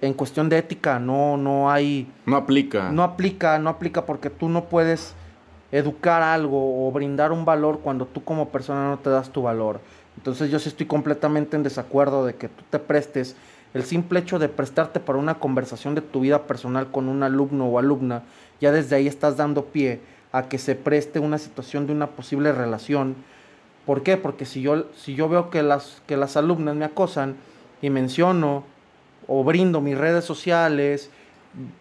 [0.00, 2.10] En cuestión de ética no, no hay...
[2.26, 2.90] No aplica.
[2.90, 5.14] No aplica, no aplica porque tú no puedes
[5.72, 9.80] educar algo o brindar un valor cuando tú como persona no te das tu valor.
[10.16, 13.36] Entonces yo sí estoy completamente en desacuerdo de que tú te prestes
[13.72, 17.66] el simple hecho de prestarte para una conversación de tu vida personal con un alumno
[17.66, 18.22] o alumna,
[18.60, 22.52] ya desde ahí estás dando pie a que se preste una situación de una posible
[22.52, 23.16] relación
[23.86, 24.16] ¿Por qué?
[24.16, 27.36] Porque si yo, si yo veo que las, que las alumnas me acosan
[27.82, 28.64] y menciono
[29.26, 31.10] o brindo mis redes sociales,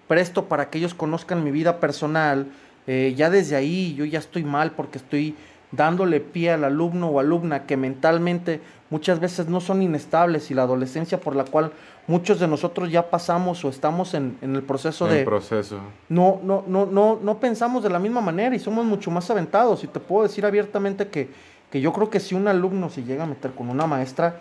[0.08, 2.47] presto para que ellos conozcan mi vida personal,
[2.88, 5.36] eh, ya desde ahí yo ya estoy mal porque estoy
[5.71, 10.63] dándole pie al alumno o alumna que mentalmente muchas veces no son inestables y la
[10.63, 11.71] adolescencia por la cual
[12.06, 15.23] muchos de nosotros ya pasamos o estamos en, en el proceso de...
[15.23, 15.79] proceso.
[16.10, 19.84] No, no, no, no, no pensamos de la misma manera y somos mucho más aventados
[19.84, 23.23] y te puedo decir abiertamente que que yo creo que si un alumno se llega
[23.23, 24.36] a meter con una maestra,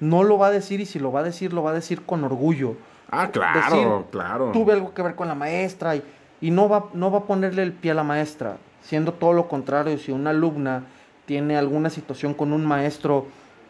[0.00, 2.02] no lo va a decir y si lo va a decir, lo va a decir
[2.02, 2.76] con orgullo.
[3.10, 4.50] Ah, claro, claro.
[4.52, 6.02] Tuve algo que ver con la maestra y,
[6.40, 9.48] y, no, va, no va a ponerle el pie a la maestra, siendo todo lo
[9.48, 10.84] contrario, si una alumna
[11.26, 13.26] tiene alguna situación con un maestro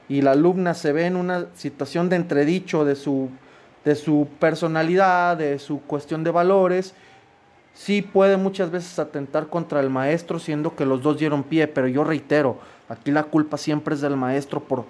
[0.08, 3.30] y la alumna se ve en una situación de entredicho de su,
[3.84, 6.94] de su personalidad, de su cuestión de valores,
[7.74, 11.86] sí puede muchas veces atentar contra el maestro, siendo que los dos dieron pie, pero
[11.86, 12.58] yo reitero,
[12.88, 14.84] Aquí la culpa siempre es del maestro por...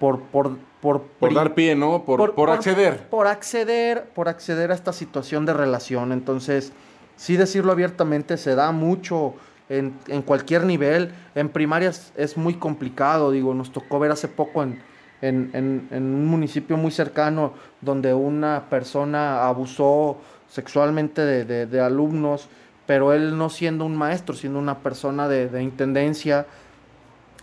[0.00, 2.04] Por, por, por, dar pie, ¿no?
[2.04, 3.06] Por, por, acceder.
[3.08, 6.10] Por acceder, por acceder a esta situación de relación.
[6.10, 6.72] Entonces,
[7.16, 9.34] sí decirlo abiertamente, se da mucho
[9.68, 11.12] en, en cualquier nivel.
[11.34, 14.82] En primarias es muy complicado, digo, nos tocó ver hace poco en,
[15.22, 21.80] en, en, en, un municipio muy cercano donde una persona abusó sexualmente de, de, de,
[21.80, 22.48] alumnos,
[22.86, 26.46] pero él no siendo un maestro, siendo una persona de, de intendencia,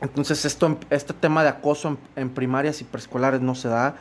[0.01, 3.95] entonces, esto, este tema de acoso en, primarias y preescolares no se da,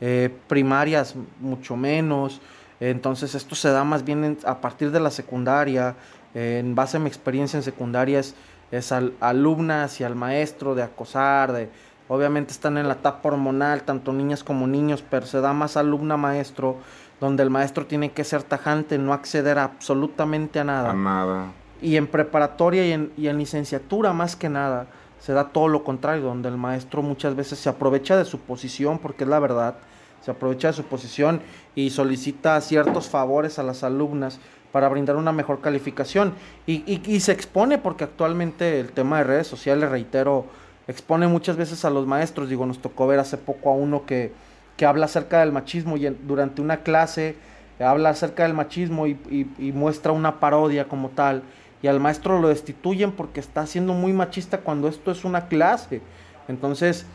[0.00, 2.40] eh, primarias mucho menos.
[2.78, 5.96] Entonces, esto se da más bien a partir de la secundaria.
[6.34, 8.22] en base a mi experiencia en secundaria,
[8.70, 11.68] es, al, alumna hacia el maestro de acosar, de,
[12.06, 16.76] obviamente están en la etapa hormonal, tanto niñas como niños, pero se da más alumna-maestro,
[17.20, 20.90] donde el maestro tiene que ser tajante, no acceder absolutamente a nada.
[20.92, 21.46] A nada.
[21.82, 24.86] Y en preparatoria y en, y en licenciatura más que nada
[25.20, 28.98] se da todo lo contrario, donde el maestro muchas veces se aprovecha de su posición,
[28.98, 29.76] porque es la verdad,
[30.22, 31.40] se aprovecha de su posición
[31.74, 34.40] y solicita ciertos favores a las alumnas
[34.72, 36.32] para brindar una mejor calificación.
[36.66, 40.46] Y, y, se expone porque actualmente el tema de redes sociales, reitero,
[40.88, 42.48] expone muchas veces a los maestros.
[42.48, 44.32] Digo, nos tocó ver hace poco a uno que,
[44.76, 47.36] que habla acerca del machismo y durante una clase
[47.78, 49.18] habla acerca del machismo y,
[49.58, 51.42] y muestra una parodia como tal
[51.82, 56.02] y al maestro lo destituyen porque está siendo muy machista cuando esto es una clase.
[56.48, 57.06] Entonces,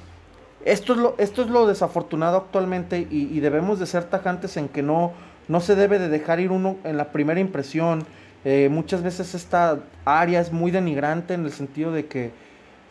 [0.63, 4.81] Esto es lo, esto es lo desafortunado actualmente y, debemos de ser tajantes en que
[4.81, 5.13] no,
[5.47, 8.03] no se debe de dejar ir uno en la primera impresión.
[8.45, 12.31] Eh, muchas veces esta área es muy denigrante en el sentido de que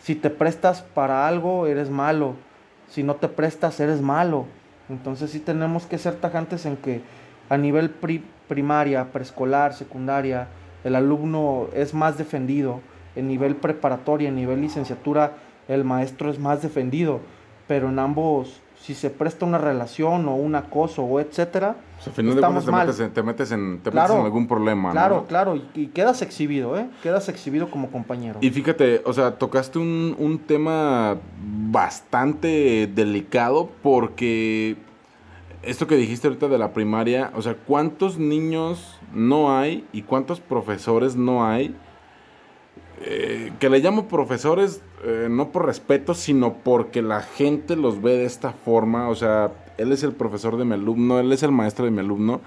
[0.00, 2.36] si te prestas para algo, eres malo.
[2.88, 4.46] Si no te prestas, eres malo.
[4.88, 7.00] Entonces sí tenemos que ser tajantes en que
[7.48, 7.90] a nivel
[8.46, 10.46] primaria, preescolar, secundaria,
[10.84, 12.80] el alumno es más defendido.
[13.16, 15.36] En nivel preparatoria, en nivel licenciatura,
[15.68, 17.20] el maestro es más defendido.
[17.66, 21.74] Pero en ambos si se presta una relación o un acoso o etcétera,
[22.06, 24.90] o final de cuentas te metes, en, te metes, en, algún problema.
[24.90, 26.86] Claro, claro, y, quedas exhibido, ¿eh?
[27.02, 28.40] Quedas exhibido como compañero.
[28.42, 31.16] Y fíjate, o sea, tocaste un, un tema
[31.70, 34.76] bastante delicado porque
[35.62, 40.40] esto que dijiste ahorita de la primaria, o sea, ¿cuántos niños no hay y cuántos
[40.40, 41.74] profesores no hay?
[43.00, 48.12] Eh, que le llamo profesores eh, no por respeto, sino porque la gente los ve
[48.16, 49.08] de esta forma.
[49.08, 52.00] O sea, él es el profesor de mi alumno, él es el maestro de mi
[52.00, 52.40] alumno,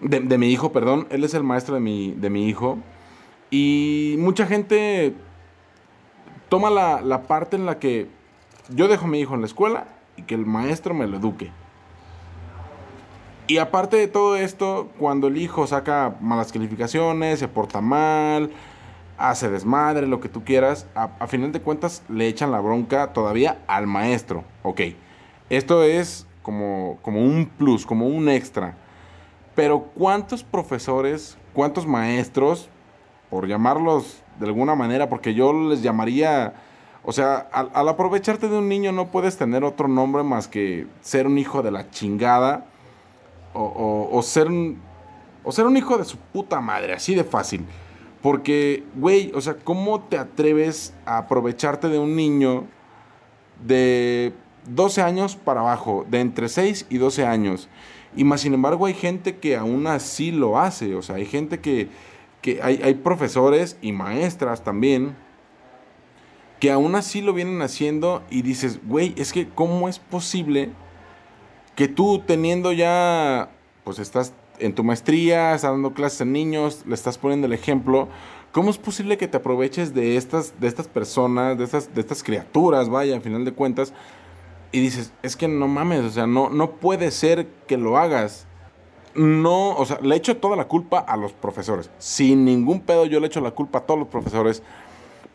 [0.00, 2.78] de, mi hijo, perdón, él es el maestro de mi, de mi hijo.
[3.50, 5.14] Y mucha gente
[6.48, 8.08] toma la, la parte en la que
[8.70, 11.50] yo dejo a mi hijo en la escuela y que el maestro me lo eduque.
[13.48, 18.50] Y aparte de todo esto, cuando el hijo saca malas calificaciones, se porta mal,
[19.18, 23.62] hace desmadre, lo que tú quieras, a, final de cuentas le echan la bronca todavía
[23.68, 24.42] al maestro.
[24.64, 24.80] Ok,
[25.48, 28.74] esto es como, como un plus, como un extra.
[29.54, 32.68] Pero ¿cuántos profesores, cuántos maestros,
[33.30, 36.54] por llamarlos de alguna manera, porque yo les llamaría,
[37.04, 41.28] o sea, al, aprovecharte de un niño no puedes tener otro nombre más que ser
[41.28, 42.66] un hijo de la chingada
[43.56, 44.48] o, o ser,
[45.44, 47.64] o ser un hijo de su puta madre, así de fácil.
[48.22, 52.64] Porque, güey, o sea, ¿cómo te atreves a aprovecharte de un niño
[53.64, 54.32] de
[54.68, 57.68] 12 años para abajo, de entre 6 y 12 años?
[58.16, 61.60] Y más sin embargo hay gente que aún así lo hace, o sea, hay gente
[61.60, 61.88] que,
[62.40, 65.14] que hay, hay profesores y maestras también
[66.60, 70.70] que aún así lo vienen haciendo y dices, güey, es que ¿cómo es posible
[71.76, 73.50] que tú teniendo ya,
[73.84, 78.08] pues estás en tu maestría, estás dando clases a niños, le estás poniendo el ejemplo.
[78.50, 82.22] ¿Cómo es posible que te aproveches de estas, de estas personas, de estas, de estas
[82.22, 83.92] criaturas, vaya, al final de cuentas,
[84.72, 88.46] y dices, es que no mames, o sea, no, no puede ser que lo hagas.
[89.14, 91.90] No, o sea, le echo toda la culpa a los profesores.
[91.98, 94.62] Sin ningún pedo yo le echo la culpa a todos los profesores.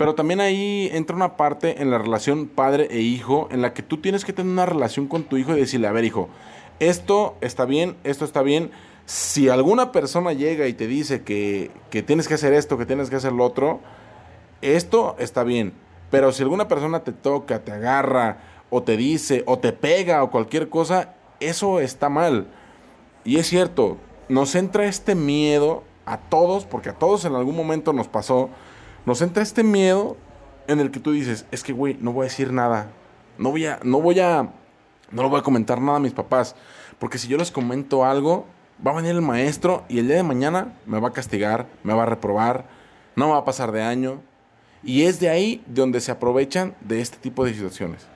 [0.01, 3.83] Pero también ahí entra una parte en la relación padre e hijo, en la que
[3.83, 6.27] tú tienes que tener una relación con tu hijo y decirle, a ver hijo,
[6.79, 8.71] esto está bien, esto está bien,
[9.05, 11.69] si alguna persona llega y te dice que,
[12.07, 13.79] tienes que hacer esto, que tienes que hacer lo otro,
[14.63, 15.71] esto está bien.
[16.09, 18.39] Pero si alguna persona te toca, te agarra,
[18.71, 22.47] o te dice, o te pega, o cualquier cosa, eso está mal.
[23.23, 23.97] Y es cierto,
[24.29, 28.49] nos entra este miedo a todos, porque a todos en algún momento nos pasó,
[29.05, 30.17] nos entra este miedo
[30.67, 32.91] en el que tú dices, es que, güey, no voy a decir nada.
[33.37, 34.49] No voy a, no voy a,
[35.11, 36.55] no lo voy a comentar nada a mis papás.
[36.99, 38.45] Porque si yo les comento algo,
[38.85, 41.93] va a venir el maestro y el día de mañana me va a castigar, me
[41.93, 42.65] va a reprobar,
[43.15, 44.21] no va a pasar de año.
[44.83, 48.07] Y es de ahí donde se aprovechan de este tipo de situaciones.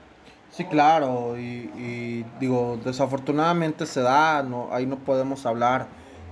[0.52, 5.88] Sí, claro, y, digo, desafortunadamente se da, no, ahí no podemos hablar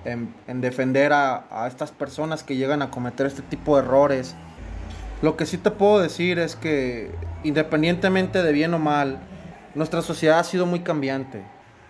[0.06, 4.36] en, defender a, a, estas personas que llegan a cometer este tipo de errores.
[5.22, 7.12] Lo que sí te puedo decir es que
[7.44, 9.20] independientemente de bien o mal,
[9.76, 11.42] nuestra sociedad ha sido muy cambiante.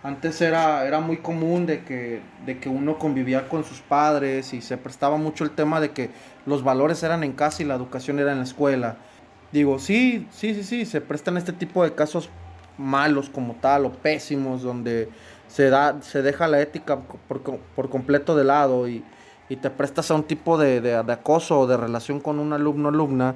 [0.04, 4.62] Antes era, era muy común de que, de que uno convivía con sus padres y
[4.62, 6.10] se prestaba mucho el tema de que
[6.46, 8.98] los valores eran en casa y la educación era en la escuela.
[9.54, 12.30] Digo, sí, sí, sí, sí, se prestan este tipo de casos
[12.78, 15.10] malos como tal o pésimos donde
[15.54, 19.04] se, da, se deja la ética por, completo de lado y,
[19.62, 23.36] te prestas a un tipo de, de, acoso o de relación con un alumno alumna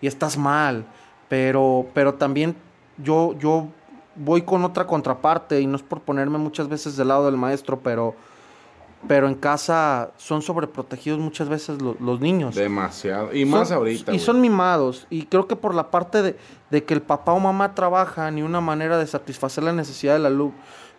[0.00, 0.86] y estás mal.
[1.28, 2.56] Pero, pero también
[2.96, 3.68] yo, yo
[4.16, 7.78] voy con otra contraparte y no es por ponerme muchas veces del lado del maestro,
[7.80, 8.14] pero,
[9.06, 12.54] pero en casa son sobreprotegidos muchas veces los niños.
[12.54, 13.34] Demasiado.
[13.34, 14.14] Y más ahorita.
[14.14, 15.06] Y son mimados.
[15.10, 16.36] Y creo que por la parte de,
[16.70, 20.52] de, que el papá o mamá trabajan y una manera de satisfacer la necesidad del,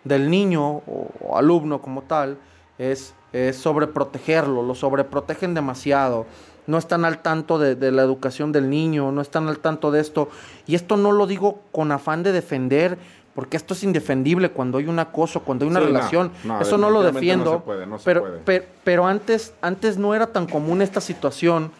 [0.04, 2.38] del niño o, alumno como tal
[2.78, 4.62] es, es sobreprotegerlo.
[4.62, 6.26] Lo sobreprotegen demasiado
[6.66, 10.28] no están al tanto de, la educación del niño, no están al tanto de esto.
[10.66, 12.98] Y esto no lo digo con afán de defender,
[13.34, 16.30] porque esto es indefendible cuando hay un acoso, cuando hay una relación.
[16.60, 17.64] Eso no lo defiendo.
[18.04, 18.40] pero,
[18.84, 21.72] pero, antes, antes no era tan común esta situación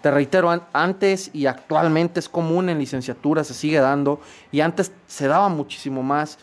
[0.00, 4.20] Te reitero, antes y actualmente es común en licenciatura, se sigue dando,
[4.50, 6.38] y antes se daba muchísimo más,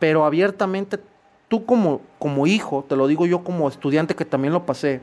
[0.00, 0.98] pero abiertamente
[1.46, 5.00] tú como, como hijo, te lo digo yo como estudiante que también lo pasé,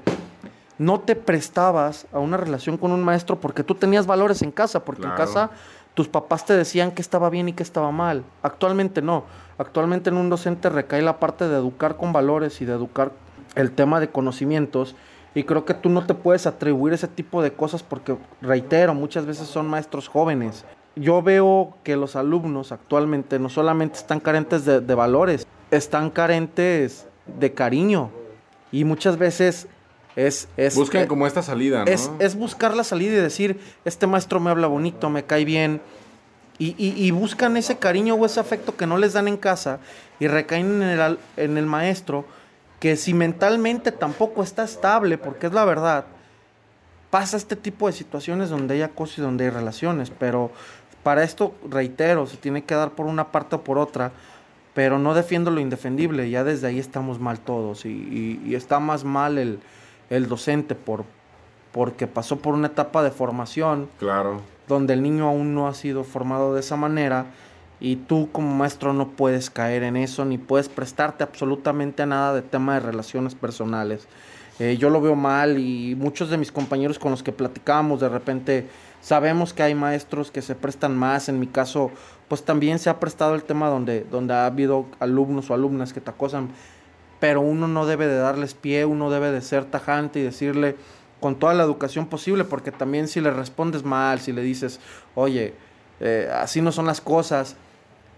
[0.78, 4.84] no te prestabas a una relación con un maestro porque tú tenías valores en casa,
[4.84, 5.52] porque en casa
[5.94, 8.24] tus papás te decían que estaba bien y que estaba mal.
[8.44, 9.24] Actualmente no.
[9.58, 13.12] Actualmente en un docente recae la parte de educar con valores y de educar
[13.56, 14.96] el tema de conocimientos.
[15.34, 19.26] Y creo que tú no te puedes atribuir ese tipo de cosas porque, reitero, muchas
[19.26, 20.66] veces son maestros jóvenes.
[21.00, 27.08] Yo veo que los alumnos actualmente no solamente están carentes de, de valores, están carentes
[27.40, 28.12] de cariño.
[28.72, 29.68] Y muchas veces
[30.18, 31.92] es, es, Buscan eh, como esta salida, ¿no?
[31.92, 35.80] Es, buscar la salida y decir, este maestro me habla bonito, me cae bien.
[36.60, 39.78] Y, buscan ese cariño o ese afecto que no les dan en casa
[40.20, 42.26] y recaen en el, en el maestro,
[42.80, 46.06] que si mentalmente tampoco está estable, porque es la verdad,
[47.12, 50.10] pasa este tipo de situaciones donde hay acoso y donde hay relaciones.
[50.10, 50.50] Pero
[51.08, 54.12] para esto, reitero, se tiene que dar por una parte o por otra
[54.74, 59.38] pero no defiendo lo indefendible, ya desde ahí estamos mal todos y está más mal
[59.38, 59.60] el,
[60.10, 61.06] el docente por
[61.72, 63.88] porque pasó por una etapa de formación.
[64.00, 64.42] Claro.
[64.68, 67.28] Donde el niño aún no ha sido formado de esa manera
[67.80, 72.34] y tú como maestro no puedes caer en eso ni puedes prestarte absolutamente a nada
[72.34, 74.10] de tema de relaciones personales.
[74.60, 78.10] Eh, yo lo veo mal y muchos de mis compañeros con los que platicamos de
[78.10, 78.68] repente
[79.08, 81.30] sabemos que hay maestros que se prestan más.
[81.30, 81.92] En mi caso,
[82.28, 86.02] pues también se ha prestado el tema donde, donde ha habido alumnos o alumnas que
[86.02, 86.50] te acosan
[87.20, 90.76] pero uno no debe de darles pie, uno debe de ser tajante y decirle
[91.20, 94.80] con toda la educación posible, porque también si le respondes mal, si le dices,
[95.16, 95.54] oye,
[96.00, 97.56] eh, así no son las cosas,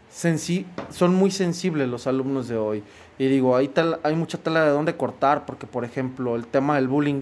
[0.10, 2.84] son muy sensibles los alumnos de hoy.
[3.18, 3.72] Y digo, hay,
[4.04, 7.22] hay mucha tela de dónde cortar, porque por ejemplo, el tema del bullying,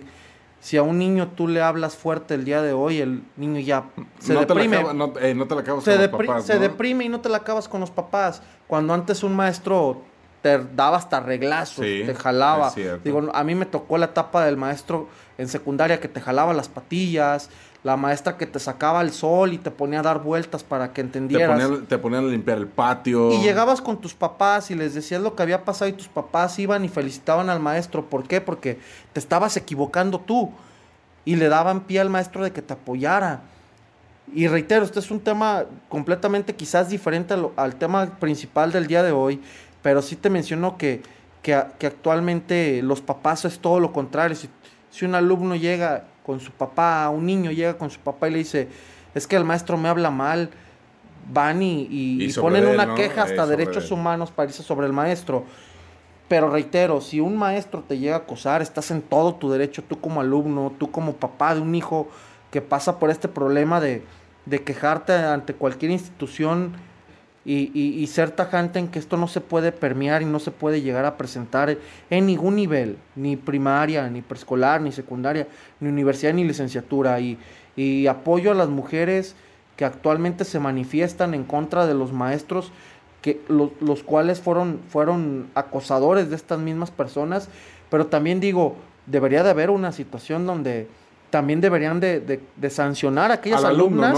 [0.59, 3.85] si a un niño tú le hablas fuerte el día de hoy, el niño ya
[4.19, 4.93] se deprime.
[4.93, 7.67] no, te la acabas se con los papás, Se deprime y no te la acabas
[7.67, 8.41] con los papás.
[8.67, 10.01] Cuando antes un maestro
[10.41, 12.73] te daba hasta reglazos, te jalaba.
[13.03, 15.07] Digo, a mí me tocó la etapa del maestro
[15.37, 17.49] en secundaria que te jalaba las patillas,
[17.83, 21.01] la maestra que te sacaba el sol y te ponía a dar vueltas para que
[21.01, 21.59] entendieras.
[21.87, 23.31] Te ponían, a limpiar el patio.
[23.31, 26.57] Y llegabas con tus papás y les decías lo que había pasado y tus papás
[26.59, 28.05] iban y felicitaban al maestro.
[28.05, 28.41] ¿Por qué?
[28.41, 28.79] Porque
[29.13, 30.51] te estabas equivocando tú
[31.23, 33.41] y le daban pie al maestro de que te apoyara.
[34.33, 39.13] Y reitero, este es un tema completamente quizás diferente al tema principal del día de
[39.13, 39.41] hoy,
[39.81, 41.01] pero sí te menciono que,
[41.41, 44.35] que, actualmente los papás es todo lo contrario.
[44.35, 44.49] Si,
[44.89, 48.37] si, un alumno llega con su papá, un niño llega con su papá y le
[48.39, 48.67] dice,
[49.15, 50.49] es que el maestro me habla mal,
[51.31, 55.45] van y, ponen una queja hasta derechos humanos para irse sobre el maestro.
[56.27, 60.01] Pero reitero, si un maestro te llega a acosar, estás en todo tu derecho, tú
[60.01, 62.09] como alumno, tú como papá de un hijo
[62.51, 64.03] que pasa por este problema de,
[64.45, 66.73] de quejarte ante cualquier institución
[67.49, 71.05] y, ser tajante en que esto no se puede permear y no se puede llegar
[71.05, 71.77] a presentar
[72.09, 75.47] en ningún nivel, ni primaria, ni preescolar, ni secundaria,
[75.79, 77.19] ni universidad, ni licenciatura.
[77.21, 77.37] Y,
[78.07, 79.35] apoyo a las mujeres
[79.77, 82.71] que actualmente se manifiestan en contra de los maestros,
[83.21, 87.47] que, los cuales fueron, fueron acosadores de estas mismas personas,
[87.89, 88.75] pero también digo,
[89.05, 90.87] debería de haber una situación donde
[91.29, 94.17] también deberían de, sancionar a aquellas alumnas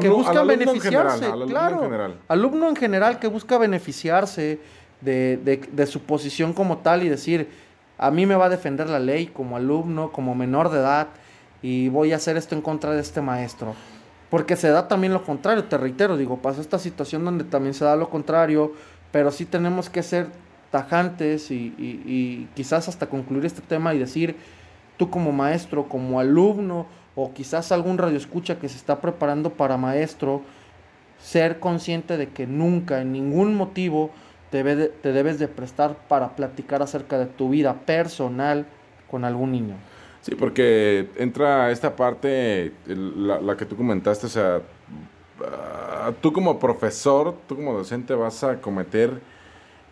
[0.00, 4.58] que, buscan beneficiarse, claro, alumno en general que busca beneficiarse
[5.00, 7.48] de, su posición como tal y decir,
[7.98, 11.08] a mí me va a defender la ley como alumno, como menor de edad,
[11.62, 13.74] y voy a hacer esto en contra de este maestro.
[14.30, 17.84] Porque se da también lo contrario, te reitero, digo, pasa esta situación donde también se
[17.84, 18.72] da lo contrario,
[19.12, 20.26] pero sí tenemos que ser
[20.72, 24.36] tajantes y, y quizás hasta concluir este tema y decir,
[24.96, 30.42] tú como maestro, como alumno, o quizás algún radioescucha que se está preparando para maestro,
[31.20, 34.10] ser consciente de que nunca, en ningún motivo,
[34.50, 38.66] te, te debes de prestar para platicar acerca de tu vida personal
[39.10, 39.74] con algún niño.
[40.22, 44.62] Sí, porque entra esta parte, la, la que tú comentaste, o sea,
[45.44, 49.20] ah, tú como profesor, tú como docente vas a cometer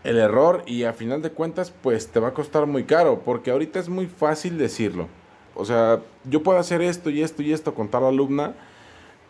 [0.05, 3.51] el error y a final de cuentas pues te va a costar muy caro porque
[3.51, 5.09] ahorita es muy fácil decirlo.
[5.55, 8.55] O sea, yo puedo hacer esto y esto y esto con tal alumna,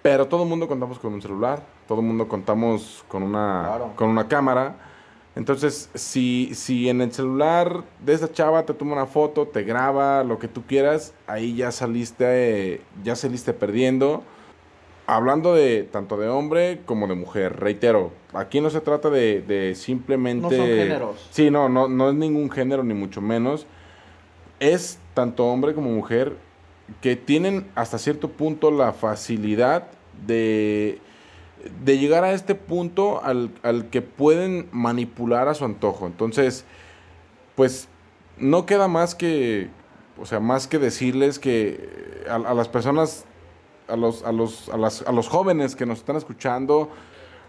[0.02, 4.08] pero todo el mundo contamos con un celular, todo el mundo contamos con una, con
[4.08, 4.76] una cámara.
[5.34, 10.22] Entonces, si, si en el celular de esa chava te toma una foto, te graba,
[10.24, 14.22] lo que tú quieras, ahí ya saliste, ya saliste perdiendo
[15.06, 20.42] hablando de tanto de hombre como de mujer, reitero, aquí no se trata de, simplemente...
[20.42, 21.28] No son géneros.
[21.30, 23.66] Sí, no, no, no es ningún género, ni mucho menos.
[24.60, 26.36] Es tanto hombre como mujer
[27.00, 29.88] que tienen hasta cierto punto la facilidad
[30.26, 30.98] de,
[31.84, 36.06] de llegar a este punto al, al que pueden manipular a su antojo.
[36.06, 36.64] Entonces,
[37.54, 37.88] pues
[38.38, 39.68] no queda más que,
[40.20, 43.24] o sea, más que decirles que a, a las personas,
[43.92, 46.88] a los, a, los, a, los jóvenes que nos están escuchando,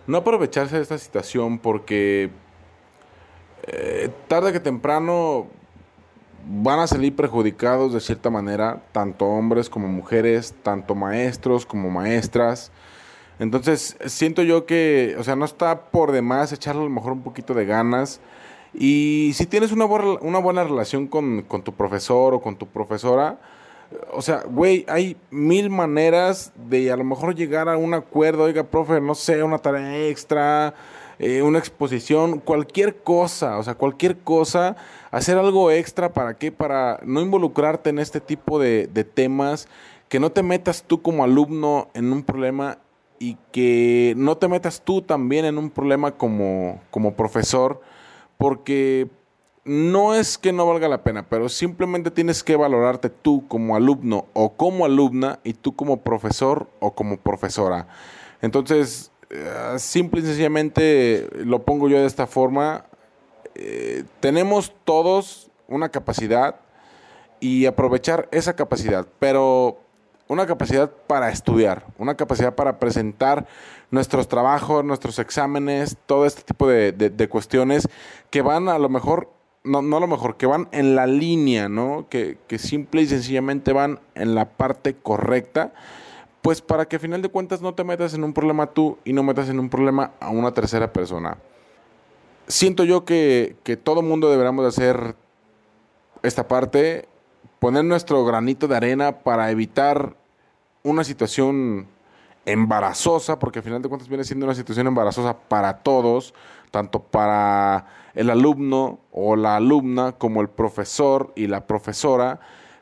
[0.08, 2.30] no aprovecharse de esta situación porque
[3.66, 5.48] eh, tarde que temprano
[6.46, 12.72] van a salir perjudicados de cierta manera, tanto hombres como mujeres, tanto maestros como maestras.
[13.40, 17.24] Entonces, siento yo que, o sea, no está por demás echarle a lo mejor un
[17.24, 18.20] poquito de ganas.
[18.74, 22.68] Y si tienes una, buena, una buena relación con, con tu profesor o con tu
[22.68, 23.40] profesora,
[24.12, 28.44] o sea, güey, hay mil maneras de a lo mejor llegar a un acuerdo.
[28.44, 30.74] Oiga, profe, no sé, una tarea extra,
[31.20, 34.76] eh, una exposición, cualquier cosa, o sea, cualquier cosa,
[35.12, 36.52] hacer algo extra, ¿para qué?
[36.52, 39.68] Para no involucrarte en este tipo de, de temas,
[40.10, 42.80] que no te metas tú como alumno en un problema
[43.20, 47.82] y que no te metas tú también en un problema como, como profesor,
[48.38, 49.08] porque
[49.66, 54.26] no es que no valga la pena, pero simplemente tienes que valorarte tú como alumno
[54.34, 57.88] o como alumna y tú como profesor o como profesora.
[58.42, 62.86] Entonces, eh, simple y sencillamente lo pongo yo de esta forma.
[63.56, 66.60] Eh, tenemos todos una capacidad
[67.40, 69.80] y aprovechar esa capacidad, pero
[70.28, 73.48] una capacidad para estudiar, una capacidad para presentar
[73.92, 77.88] nuestros trabajos, nuestros exámenes, todo este tipo de, de, de cuestiones
[78.30, 79.30] que van a lo mejor
[79.64, 82.08] no, no lo mejor, que van en la línea, ¿no?
[82.10, 85.74] Que, que simple y sencillamente van en la parte correcta,
[86.42, 89.14] pues para que a final de cuentas no te metas en un problema tú y
[89.14, 91.38] no metas en un problema a una tercera persona.
[92.48, 95.16] Siento yo que, que todo mundo deberíamos de hacer
[96.22, 97.08] esta parte,
[97.60, 100.16] poner nuestro granito de arena para evitar
[100.84, 101.88] una situación
[102.46, 106.34] embarazosa, porque al final de cuentas viene siendo una situación embarazosa para todos,
[106.72, 112.40] tanto para el alumno o la alumna como el profesor y la profesora,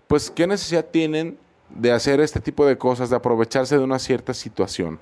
[0.08, 1.38] pues qué necesidad tienen
[1.70, 5.00] de hacer este tipo de cosas, de aprovecharse de una cierta situación.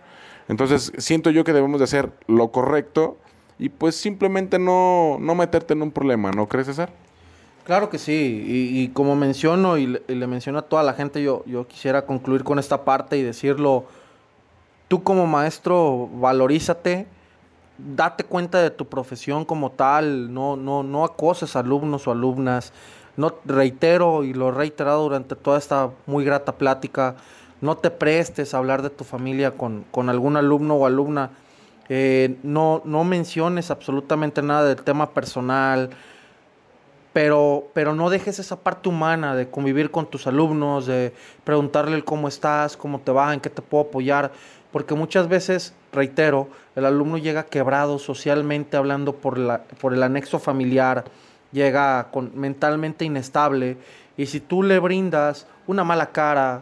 [0.47, 3.17] Entonces, siento yo que debemos de hacer lo correcto
[3.57, 6.91] y pues simplemente no, no meterte en un problema, ¿no crees, César?
[7.65, 10.93] Claro que sí, y, y como menciono y le, y le, menciono a toda la
[10.93, 13.85] gente, yo, yo quisiera concluir con esta parte y decirlo,
[14.89, 17.07] tú como maestro valorízate,
[17.77, 22.73] date cuenta de tu profesión como tal, no, no, no acoses alumnos o alumnas,
[23.15, 27.15] no reitero y lo he reiterado durante toda esta muy grata plática,
[27.61, 31.31] no te prestes a hablar de tu familia con, con algún alumno o alumna,
[31.87, 35.91] eh, no, no menciones absolutamente nada del tema personal,
[37.13, 41.13] pero, pero no dejes esa parte humana de convivir con tus alumnos, de
[41.43, 44.31] preguntarle cómo estás, cómo te va, en qué te puedo apoyar,
[44.71, 50.39] porque muchas veces, reitero, el alumno llega quebrado socialmente hablando por, la, por el anexo
[50.39, 51.05] familiar,
[51.51, 53.77] llega mentalmente inestable,
[54.17, 56.61] y si tú le brindas una mala cara,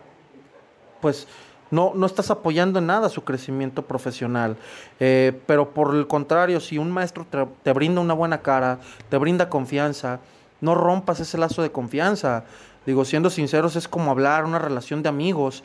[1.01, 1.27] pues
[1.71, 4.57] no, no estás apoyando en nada su crecimiento profesional.
[4.99, 8.79] Eh, pero por el contrario, si un maestro te, te brinda una buena cara,
[9.09, 10.19] te brinda confianza,
[10.61, 12.45] no rompas ese lazo de confianza.
[12.85, 15.63] Digo, siendo sinceros, es como hablar una relación de amigos.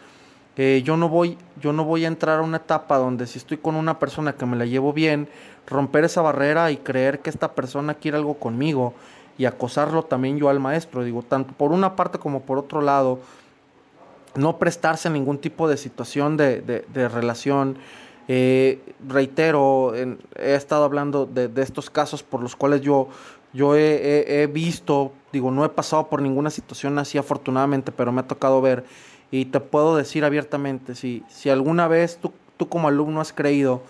[0.56, 3.56] Eh, yo, no voy, yo no voy a entrar a una etapa donde si estoy
[3.56, 5.28] con una persona que me la llevo bien,
[5.66, 8.92] romper esa barrera y creer que esta persona quiere algo conmigo
[9.38, 11.04] y acosarlo también yo al maestro.
[11.04, 13.20] Digo, tanto por una parte como por otro lado,
[14.34, 17.78] no prestarse a ningún tipo de situación de, de, de relación.
[18.28, 23.08] Eh, reitero, en, he estado hablando de, de, estos casos por los cuales yo,
[23.52, 28.12] yo he, he, he, visto, digo, no he pasado por ninguna situación así afortunadamente, pero
[28.12, 28.84] me ha tocado ver
[29.32, 33.82] y te puedo decir abiertamente, si, si alguna vez tú, tú como alumno has creído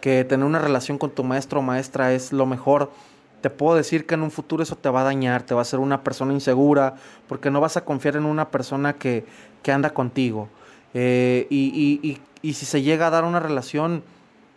[0.00, 2.92] que tener una relación con tu maestro o maestra es lo mejor,
[3.40, 5.62] te puedo decir que en un futuro eso te va a dañar, te va a
[5.62, 6.96] hacer una persona insegura,
[7.26, 9.24] porque no vas a confiar en una persona que,
[9.62, 10.48] que anda contigo.
[10.92, 14.02] Eh, y, y, y, si se llega a dar una relación,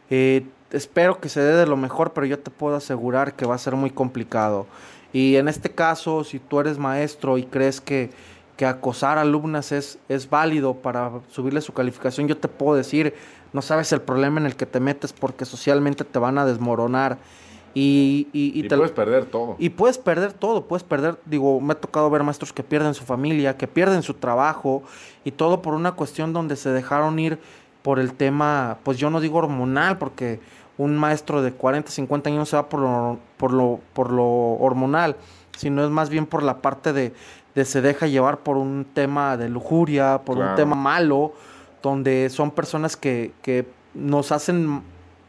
[0.10, 3.56] eh, espero que se dé de lo mejor, pero yo te puedo asegurar que va
[3.56, 4.68] a ser muy complicado.
[5.14, 8.10] Y en este caso, si tú eres maestro y crees que,
[8.58, 13.14] que acosar alumnas es, es válido para subirle su calificación, yo te puedo decir,
[13.52, 17.18] no sabes el problema en el que te metes porque socialmente te van a desmoronar.
[17.76, 19.56] Y, y, y, y te puedes perder todo.
[19.58, 23.04] Y puedes perder todo, puedes perder, digo, me ha tocado ver maestros que pierden su
[23.04, 24.84] familia, que pierden su trabajo
[25.24, 27.40] y todo por una cuestión donde se dejaron ir
[27.82, 30.40] por el tema, pues yo no digo hormonal, porque
[30.78, 35.16] un maestro de 40, 50 años se va por lo, por lo, por lo hormonal,
[35.58, 37.14] sino es más bien por la parte de,
[37.56, 41.34] de se deja llevar por un tema de lujuria, por un tema malo,
[41.82, 44.82] donde son personas que, que nos hacen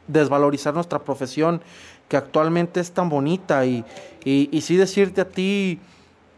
[0.07, 1.61] desvalorizar nuestra profesión,
[2.09, 3.66] que actualmente es tan bonita.
[3.66, 3.85] Y,
[4.25, 5.81] y, y sí decirte a ti,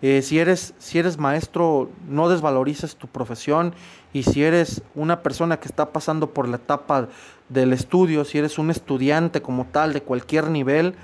[0.03, 3.75] eh, si, eres, si eres maestro, no desvalorices tu profesión.
[4.13, 7.09] Y si eres una persona que está pasando por la etapa
[7.49, 10.95] del estudio, si eres un estudiante como tal de cualquier nivel,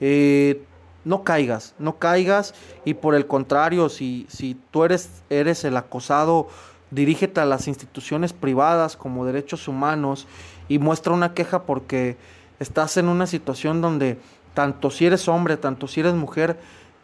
[0.00, 0.62] eh,
[1.04, 2.54] no caigas, no caigas.
[2.84, 6.48] Y por el contrario, si, si tú eres, eres el acosado,
[6.90, 10.26] dirígete a las instituciones privadas como derechos humanos
[10.68, 12.16] y muestra una queja porque
[12.58, 14.18] estás en una situación donde
[14.54, 16.58] tanto si eres hombre, tanto si eres mujer,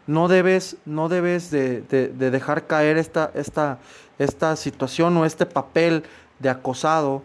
[0.05, 3.79] no debes, no debes de, de- de dejar caer esta, esta,
[4.19, 6.03] esta situación o este papel
[6.39, 7.23] de acosado.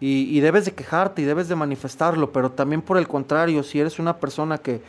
[0.00, 3.78] Y, y debes de quejarte y debes de manifestarlo, pero también por el contrario, si
[3.78, 4.82] eres una persona que,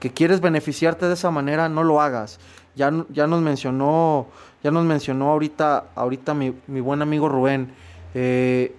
[0.00, 2.38] que quieres beneficiarte de esa manera, no lo hagas.
[2.74, 4.26] Ya, ya nos mencionó,
[4.62, 7.72] ya nos mencionó ahorita, ahorita mi, mi buen amigo Rubén.
[8.14, 8.74] eh,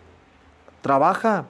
[0.82, 1.46] trabaja,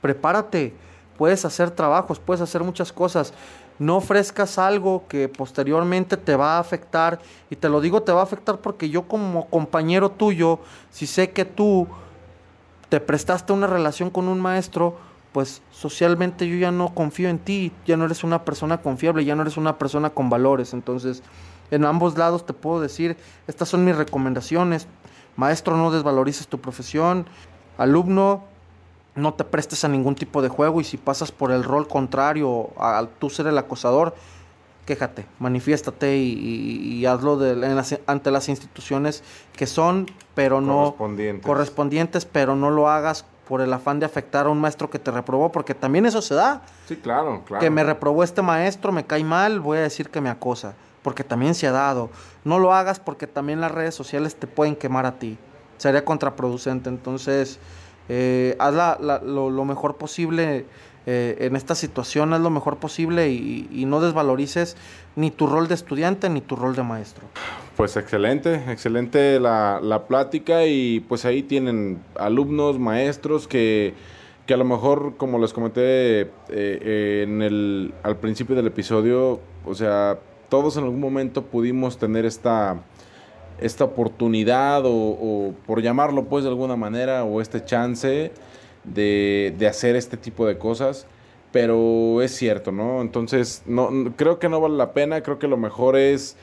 [0.00, 0.74] prepárate,
[1.16, 3.32] puedes hacer trabajos, puedes hacer muchas cosas.
[3.78, 7.20] No ofrezcas algo que posteriormente te va a afectar.
[7.48, 10.58] Y te lo digo, te va a afectar porque yo como compañero tuyo,
[10.90, 11.86] si sé que tú
[12.88, 14.96] te prestaste una relación con un maestro,
[15.38, 19.36] pues socialmente yo ya no confío en ti, ya no eres una persona confiable, ya
[19.36, 20.72] no eres una persona con valores.
[20.74, 21.22] Entonces,
[21.70, 23.16] en ambos lados te puedo decir,
[23.46, 24.88] estas son mis recomendaciones.
[25.36, 27.24] Maestro, no desvalorices tu profesión.
[27.76, 28.42] Alumno,
[29.14, 32.70] no te prestes a ningún tipo de juego y si pasas por el rol contrario
[32.76, 34.16] a, a tú ser el acosador,
[34.86, 39.22] quéjate, manifiéstate y, y- y hazlo de- en las- ante las instituciones
[39.52, 41.46] que son, pero no Correspondientes.
[41.46, 45.10] correspondientes, pero no lo hagas por el afán de afectar a un maestro que te
[45.10, 46.62] reprobó, porque también eso se da.
[46.86, 47.60] Sí, claro, claro.
[47.60, 51.24] Que me reprobó este maestro, me cae mal, voy a decir que me acosa, porque
[51.24, 52.10] también se ha dado.
[52.44, 55.38] No lo hagas porque también las redes sociales te pueden quemar a ti.
[55.78, 56.88] Sería contraproducente.
[56.90, 57.58] Entonces,
[58.10, 60.66] eh, haz la- la- lo, lo mejor posible
[61.10, 64.76] eh, en esta situación, haz lo mejor posible y, no desvalorices
[65.16, 67.24] ni tu rol de estudiante ni tu rol de maestro.
[67.78, 73.94] Pues excelente, excelente la, la plática y pues ahí tienen alumnos, maestros que,
[74.44, 75.80] que a lo mejor, como les comenté
[76.20, 80.18] eh, eh, en el, al principio del episodio, o sea,
[80.50, 82.82] todos en algún momento pudimos tener esta,
[83.62, 88.30] esta oportunidad o, o por llamarlo pues de alguna manera o este chance
[88.94, 91.06] de, de hacer este tipo de cosas.
[91.52, 93.00] Pero es cierto, ¿no?
[93.00, 95.22] Entonces, no, creo que no vale la pena.
[95.22, 96.36] Creo que lo mejor es,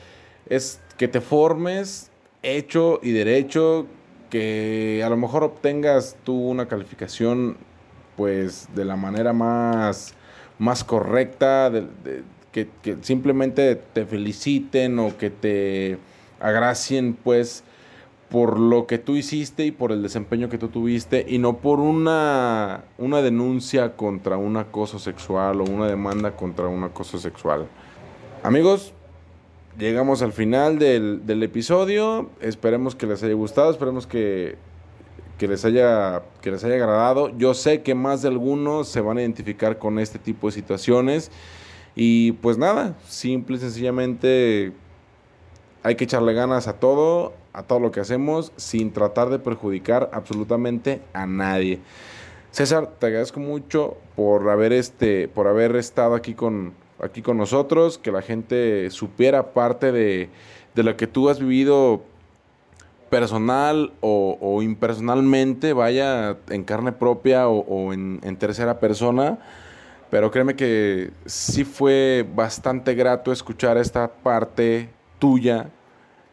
[0.48, 2.10] es que te formes
[2.42, 3.86] hecho y derecho.
[4.30, 7.56] Que a lo mejor obtengas tú una calificación,
[8.16, 10.14] pues, de la manera más,
[10.58, 11.70] más correcta.
[12.50, 15.98] que, que simplemente te feliciten o que te
[16.40, 17.62] agracien, pues,
[18.28, 21.78] por lo que tú hiciste y por el desempeño que tú tuviste y no por
[21.78, 27.68] una, una denuncia contra un acoso sexual o una demanda contra un acoso sexual.
[28.42, 28.92] Amigos,
[29.78, 32.30] llegamos al final del, del episodio.
[32.40, 34.56] Esperemos que les haya gustado, esperemos que,
[35.38, 37.36] que, les haya, que les haya agradado.
[37.38, 41.30] Yo sé que más de algunos se van a identificar con este tipo de situaciones.
[41.94, 44.72] Y pues nada, simple y sencillamente
[45.82, 50.10] hay que echarle ganas a todo, a todo lo que hacemos, sin tratar de perjudicar
[50.12, 51.80] absolutamente a nadie.
[52.50, 57.98] César, te agradezco mucho por haber este, por haber estado aquí con, aquí con nosotros,
[57.98, 60.28] que la gente supiera parte de,
[60.74, 62.02] de lo que tú has vivido
[63.10, 69.38] personal o, impersonalmente, vaya en carne propia o, en tercera persona.
[70.10, 74.88] Pero créeme que sí fue bastante grato escuchar esta parte
[75.18, 75.70] tuya,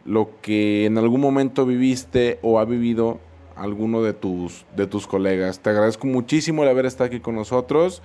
[0.06, 3.20] lo que en algún momento viviste o ha vivido
[3.56, 5.60] alguno de tus, de tus colegas.
[5.60, 8.02] Te agradezco muchísimo el haber estado aquí con nosotros.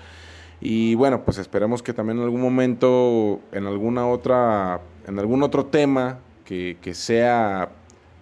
[0.60, 5.66] Y bueno, pues esperemos que también en algún momento, en alguna otra, en algún otro
[5.66, 7.70] tema que, que sea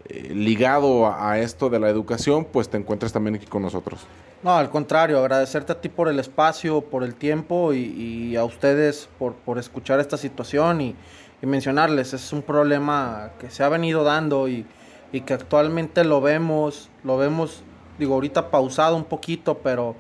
[0.09, 4.07] eh, ligado a, a esto de la educación, pues te encuentres también aquí con nosotros.
[4.43, 8.45] No, al contrario, agradecerte a ti por el espacio, por el tiempo y, y a
[8.45, 10.95] ustedes por, por escuchar esta situación y,
[11.43, 14.66] y mencionarles, es un problema que se ha venido dando y,
[15.12, 17.62] y que actualmente lo vemos, lo vemos,
[17.99, 19.95] digo, ahorita pausado un poquito, pero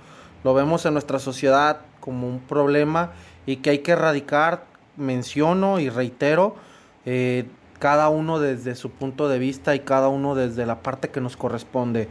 [0.44, 3.12] lo vemos en nuestra sociedad como un problema
[3.46, 4.64] y que hay que erradicar,
[4.96, 6.56] menciono y reitero,
[7.04, 7.46] eh,
[7.78, 11.36] cada uno desde su punto de vista y cada uno desde la parte que nos
[11.36, 12.08] corresponde.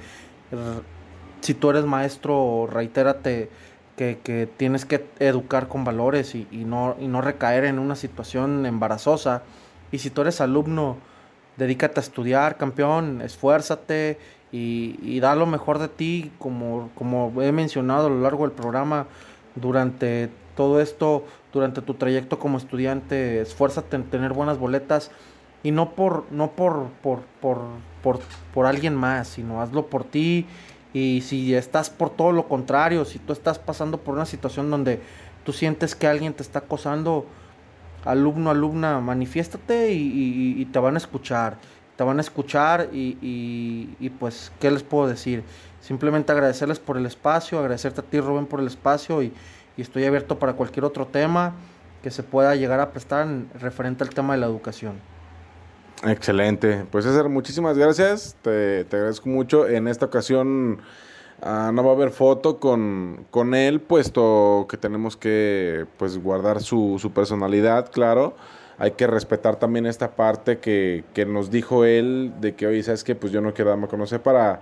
[1.42, 3.50] Si tú eres maestro, reitérate
[3.96, 9.44] que, tienes que educar con valores y, no, y no recaer en una situación embarazosa.
[9.92, 10.98] Y si tú eres alumno,
[11.58, 14.20] dedícate a estudiar, campeón, esfuérzate
[14.52, 18.52] y, y, da lo mejor de ti, como, como he mencionado a lo largo del
[18.52, 19.08] programa,
[19.56, 25.12] durante todo esto, durante tu trayecto como estudiante, esfuérzate en tener buenas boletas
[25.64, 27.60] y no por, no por, por, por,
[28.04, 28.20] por,
[28.54, 30.46] por alguien más, sino hazlo por ti
[30.96, 35.02] y si estás por todo lo contrario, si tú estás pasando por una situación donde
[35.44, 37.26] tú sientes que alguien te está acosando,
[38.06, 41.58] alumno, alumna, manifiéstate y, te van a escuchar.
[41.98, 45.44] Te van a escuchar y, pues, ¿qué les puedo decir?
[45.82, 49.34] Simplemente agradecerles por el espacio, agradecerte a ti, Rubén, por el espacio y,
[49.76, 51.56] estoy abierto para cualquier otro tema
[52.04, 53.28] que se pueda llegar a prestar
[53.60, 54.94] referente al tema de la educación.
[56.04, 56.86] Excelente.
[56.92, 58.36] Pues César, muchísimas gracias.
[58.42, 59.68] Te, agradezco mucho.
[59.68, 60.80] En esta ocasión
[61.42, 66.62] ah, no va a haber foto con, con, él, puesto que tenemos que pues, guardar
[66.62, 68.36] su, su, personalidad, claro.
[68.78, 73.06] Hay que respetar también esta parte que, que nos dijo él de que, oye, ¿sabes
[73.06, 73.16] qué?
[73.16, 74.60] Pues yo no quiero darme a conocer para,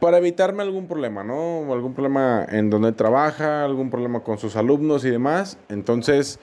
[0.00, 1.72] para evitarme algún problema, ¿no?
[1.72, 5.58] Algún problema en donde trabaja, algún problema con sus alumnos y demás.
[5.70, 6.38] Entonces...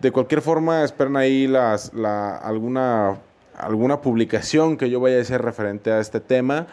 [0.00, 3.18] De cualquier forma, esperen ahí las, la, alguna,
[3.56, 6.66] alguna publicación que yo vaya a hacer referente a este tema.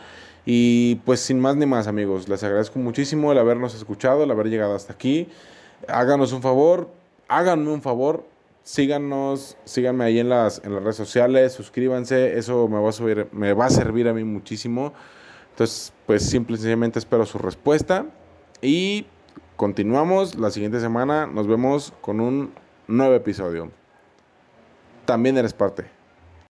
[0.46, 4.50] Y pues sin más ni más amigos, les agradezco muchísimo el habernos escuchado, el haber
[4.50, 5.30] llegado hasta aquí.
[5.88, 6.90] Háganos un favor,
[7.28, 8.26] háganme un favor,
[8.64, 13.28] síganos, síganme ahí en las, en las redes sociales, suscríbanse, eso me va a subir,
[13.32, 14.94] me va a servir a mí muchísimo.
[15.52, 18.06] Entonces, pues simple y sencillamente espero su respuesta.
[18.62, 19.06] Y
[19.56, 22.52] continuamos la siguiente semana, nos vemos con un
[22.92, 23.72] nuevo episodio.
[25.06, 26.01] También eres parte.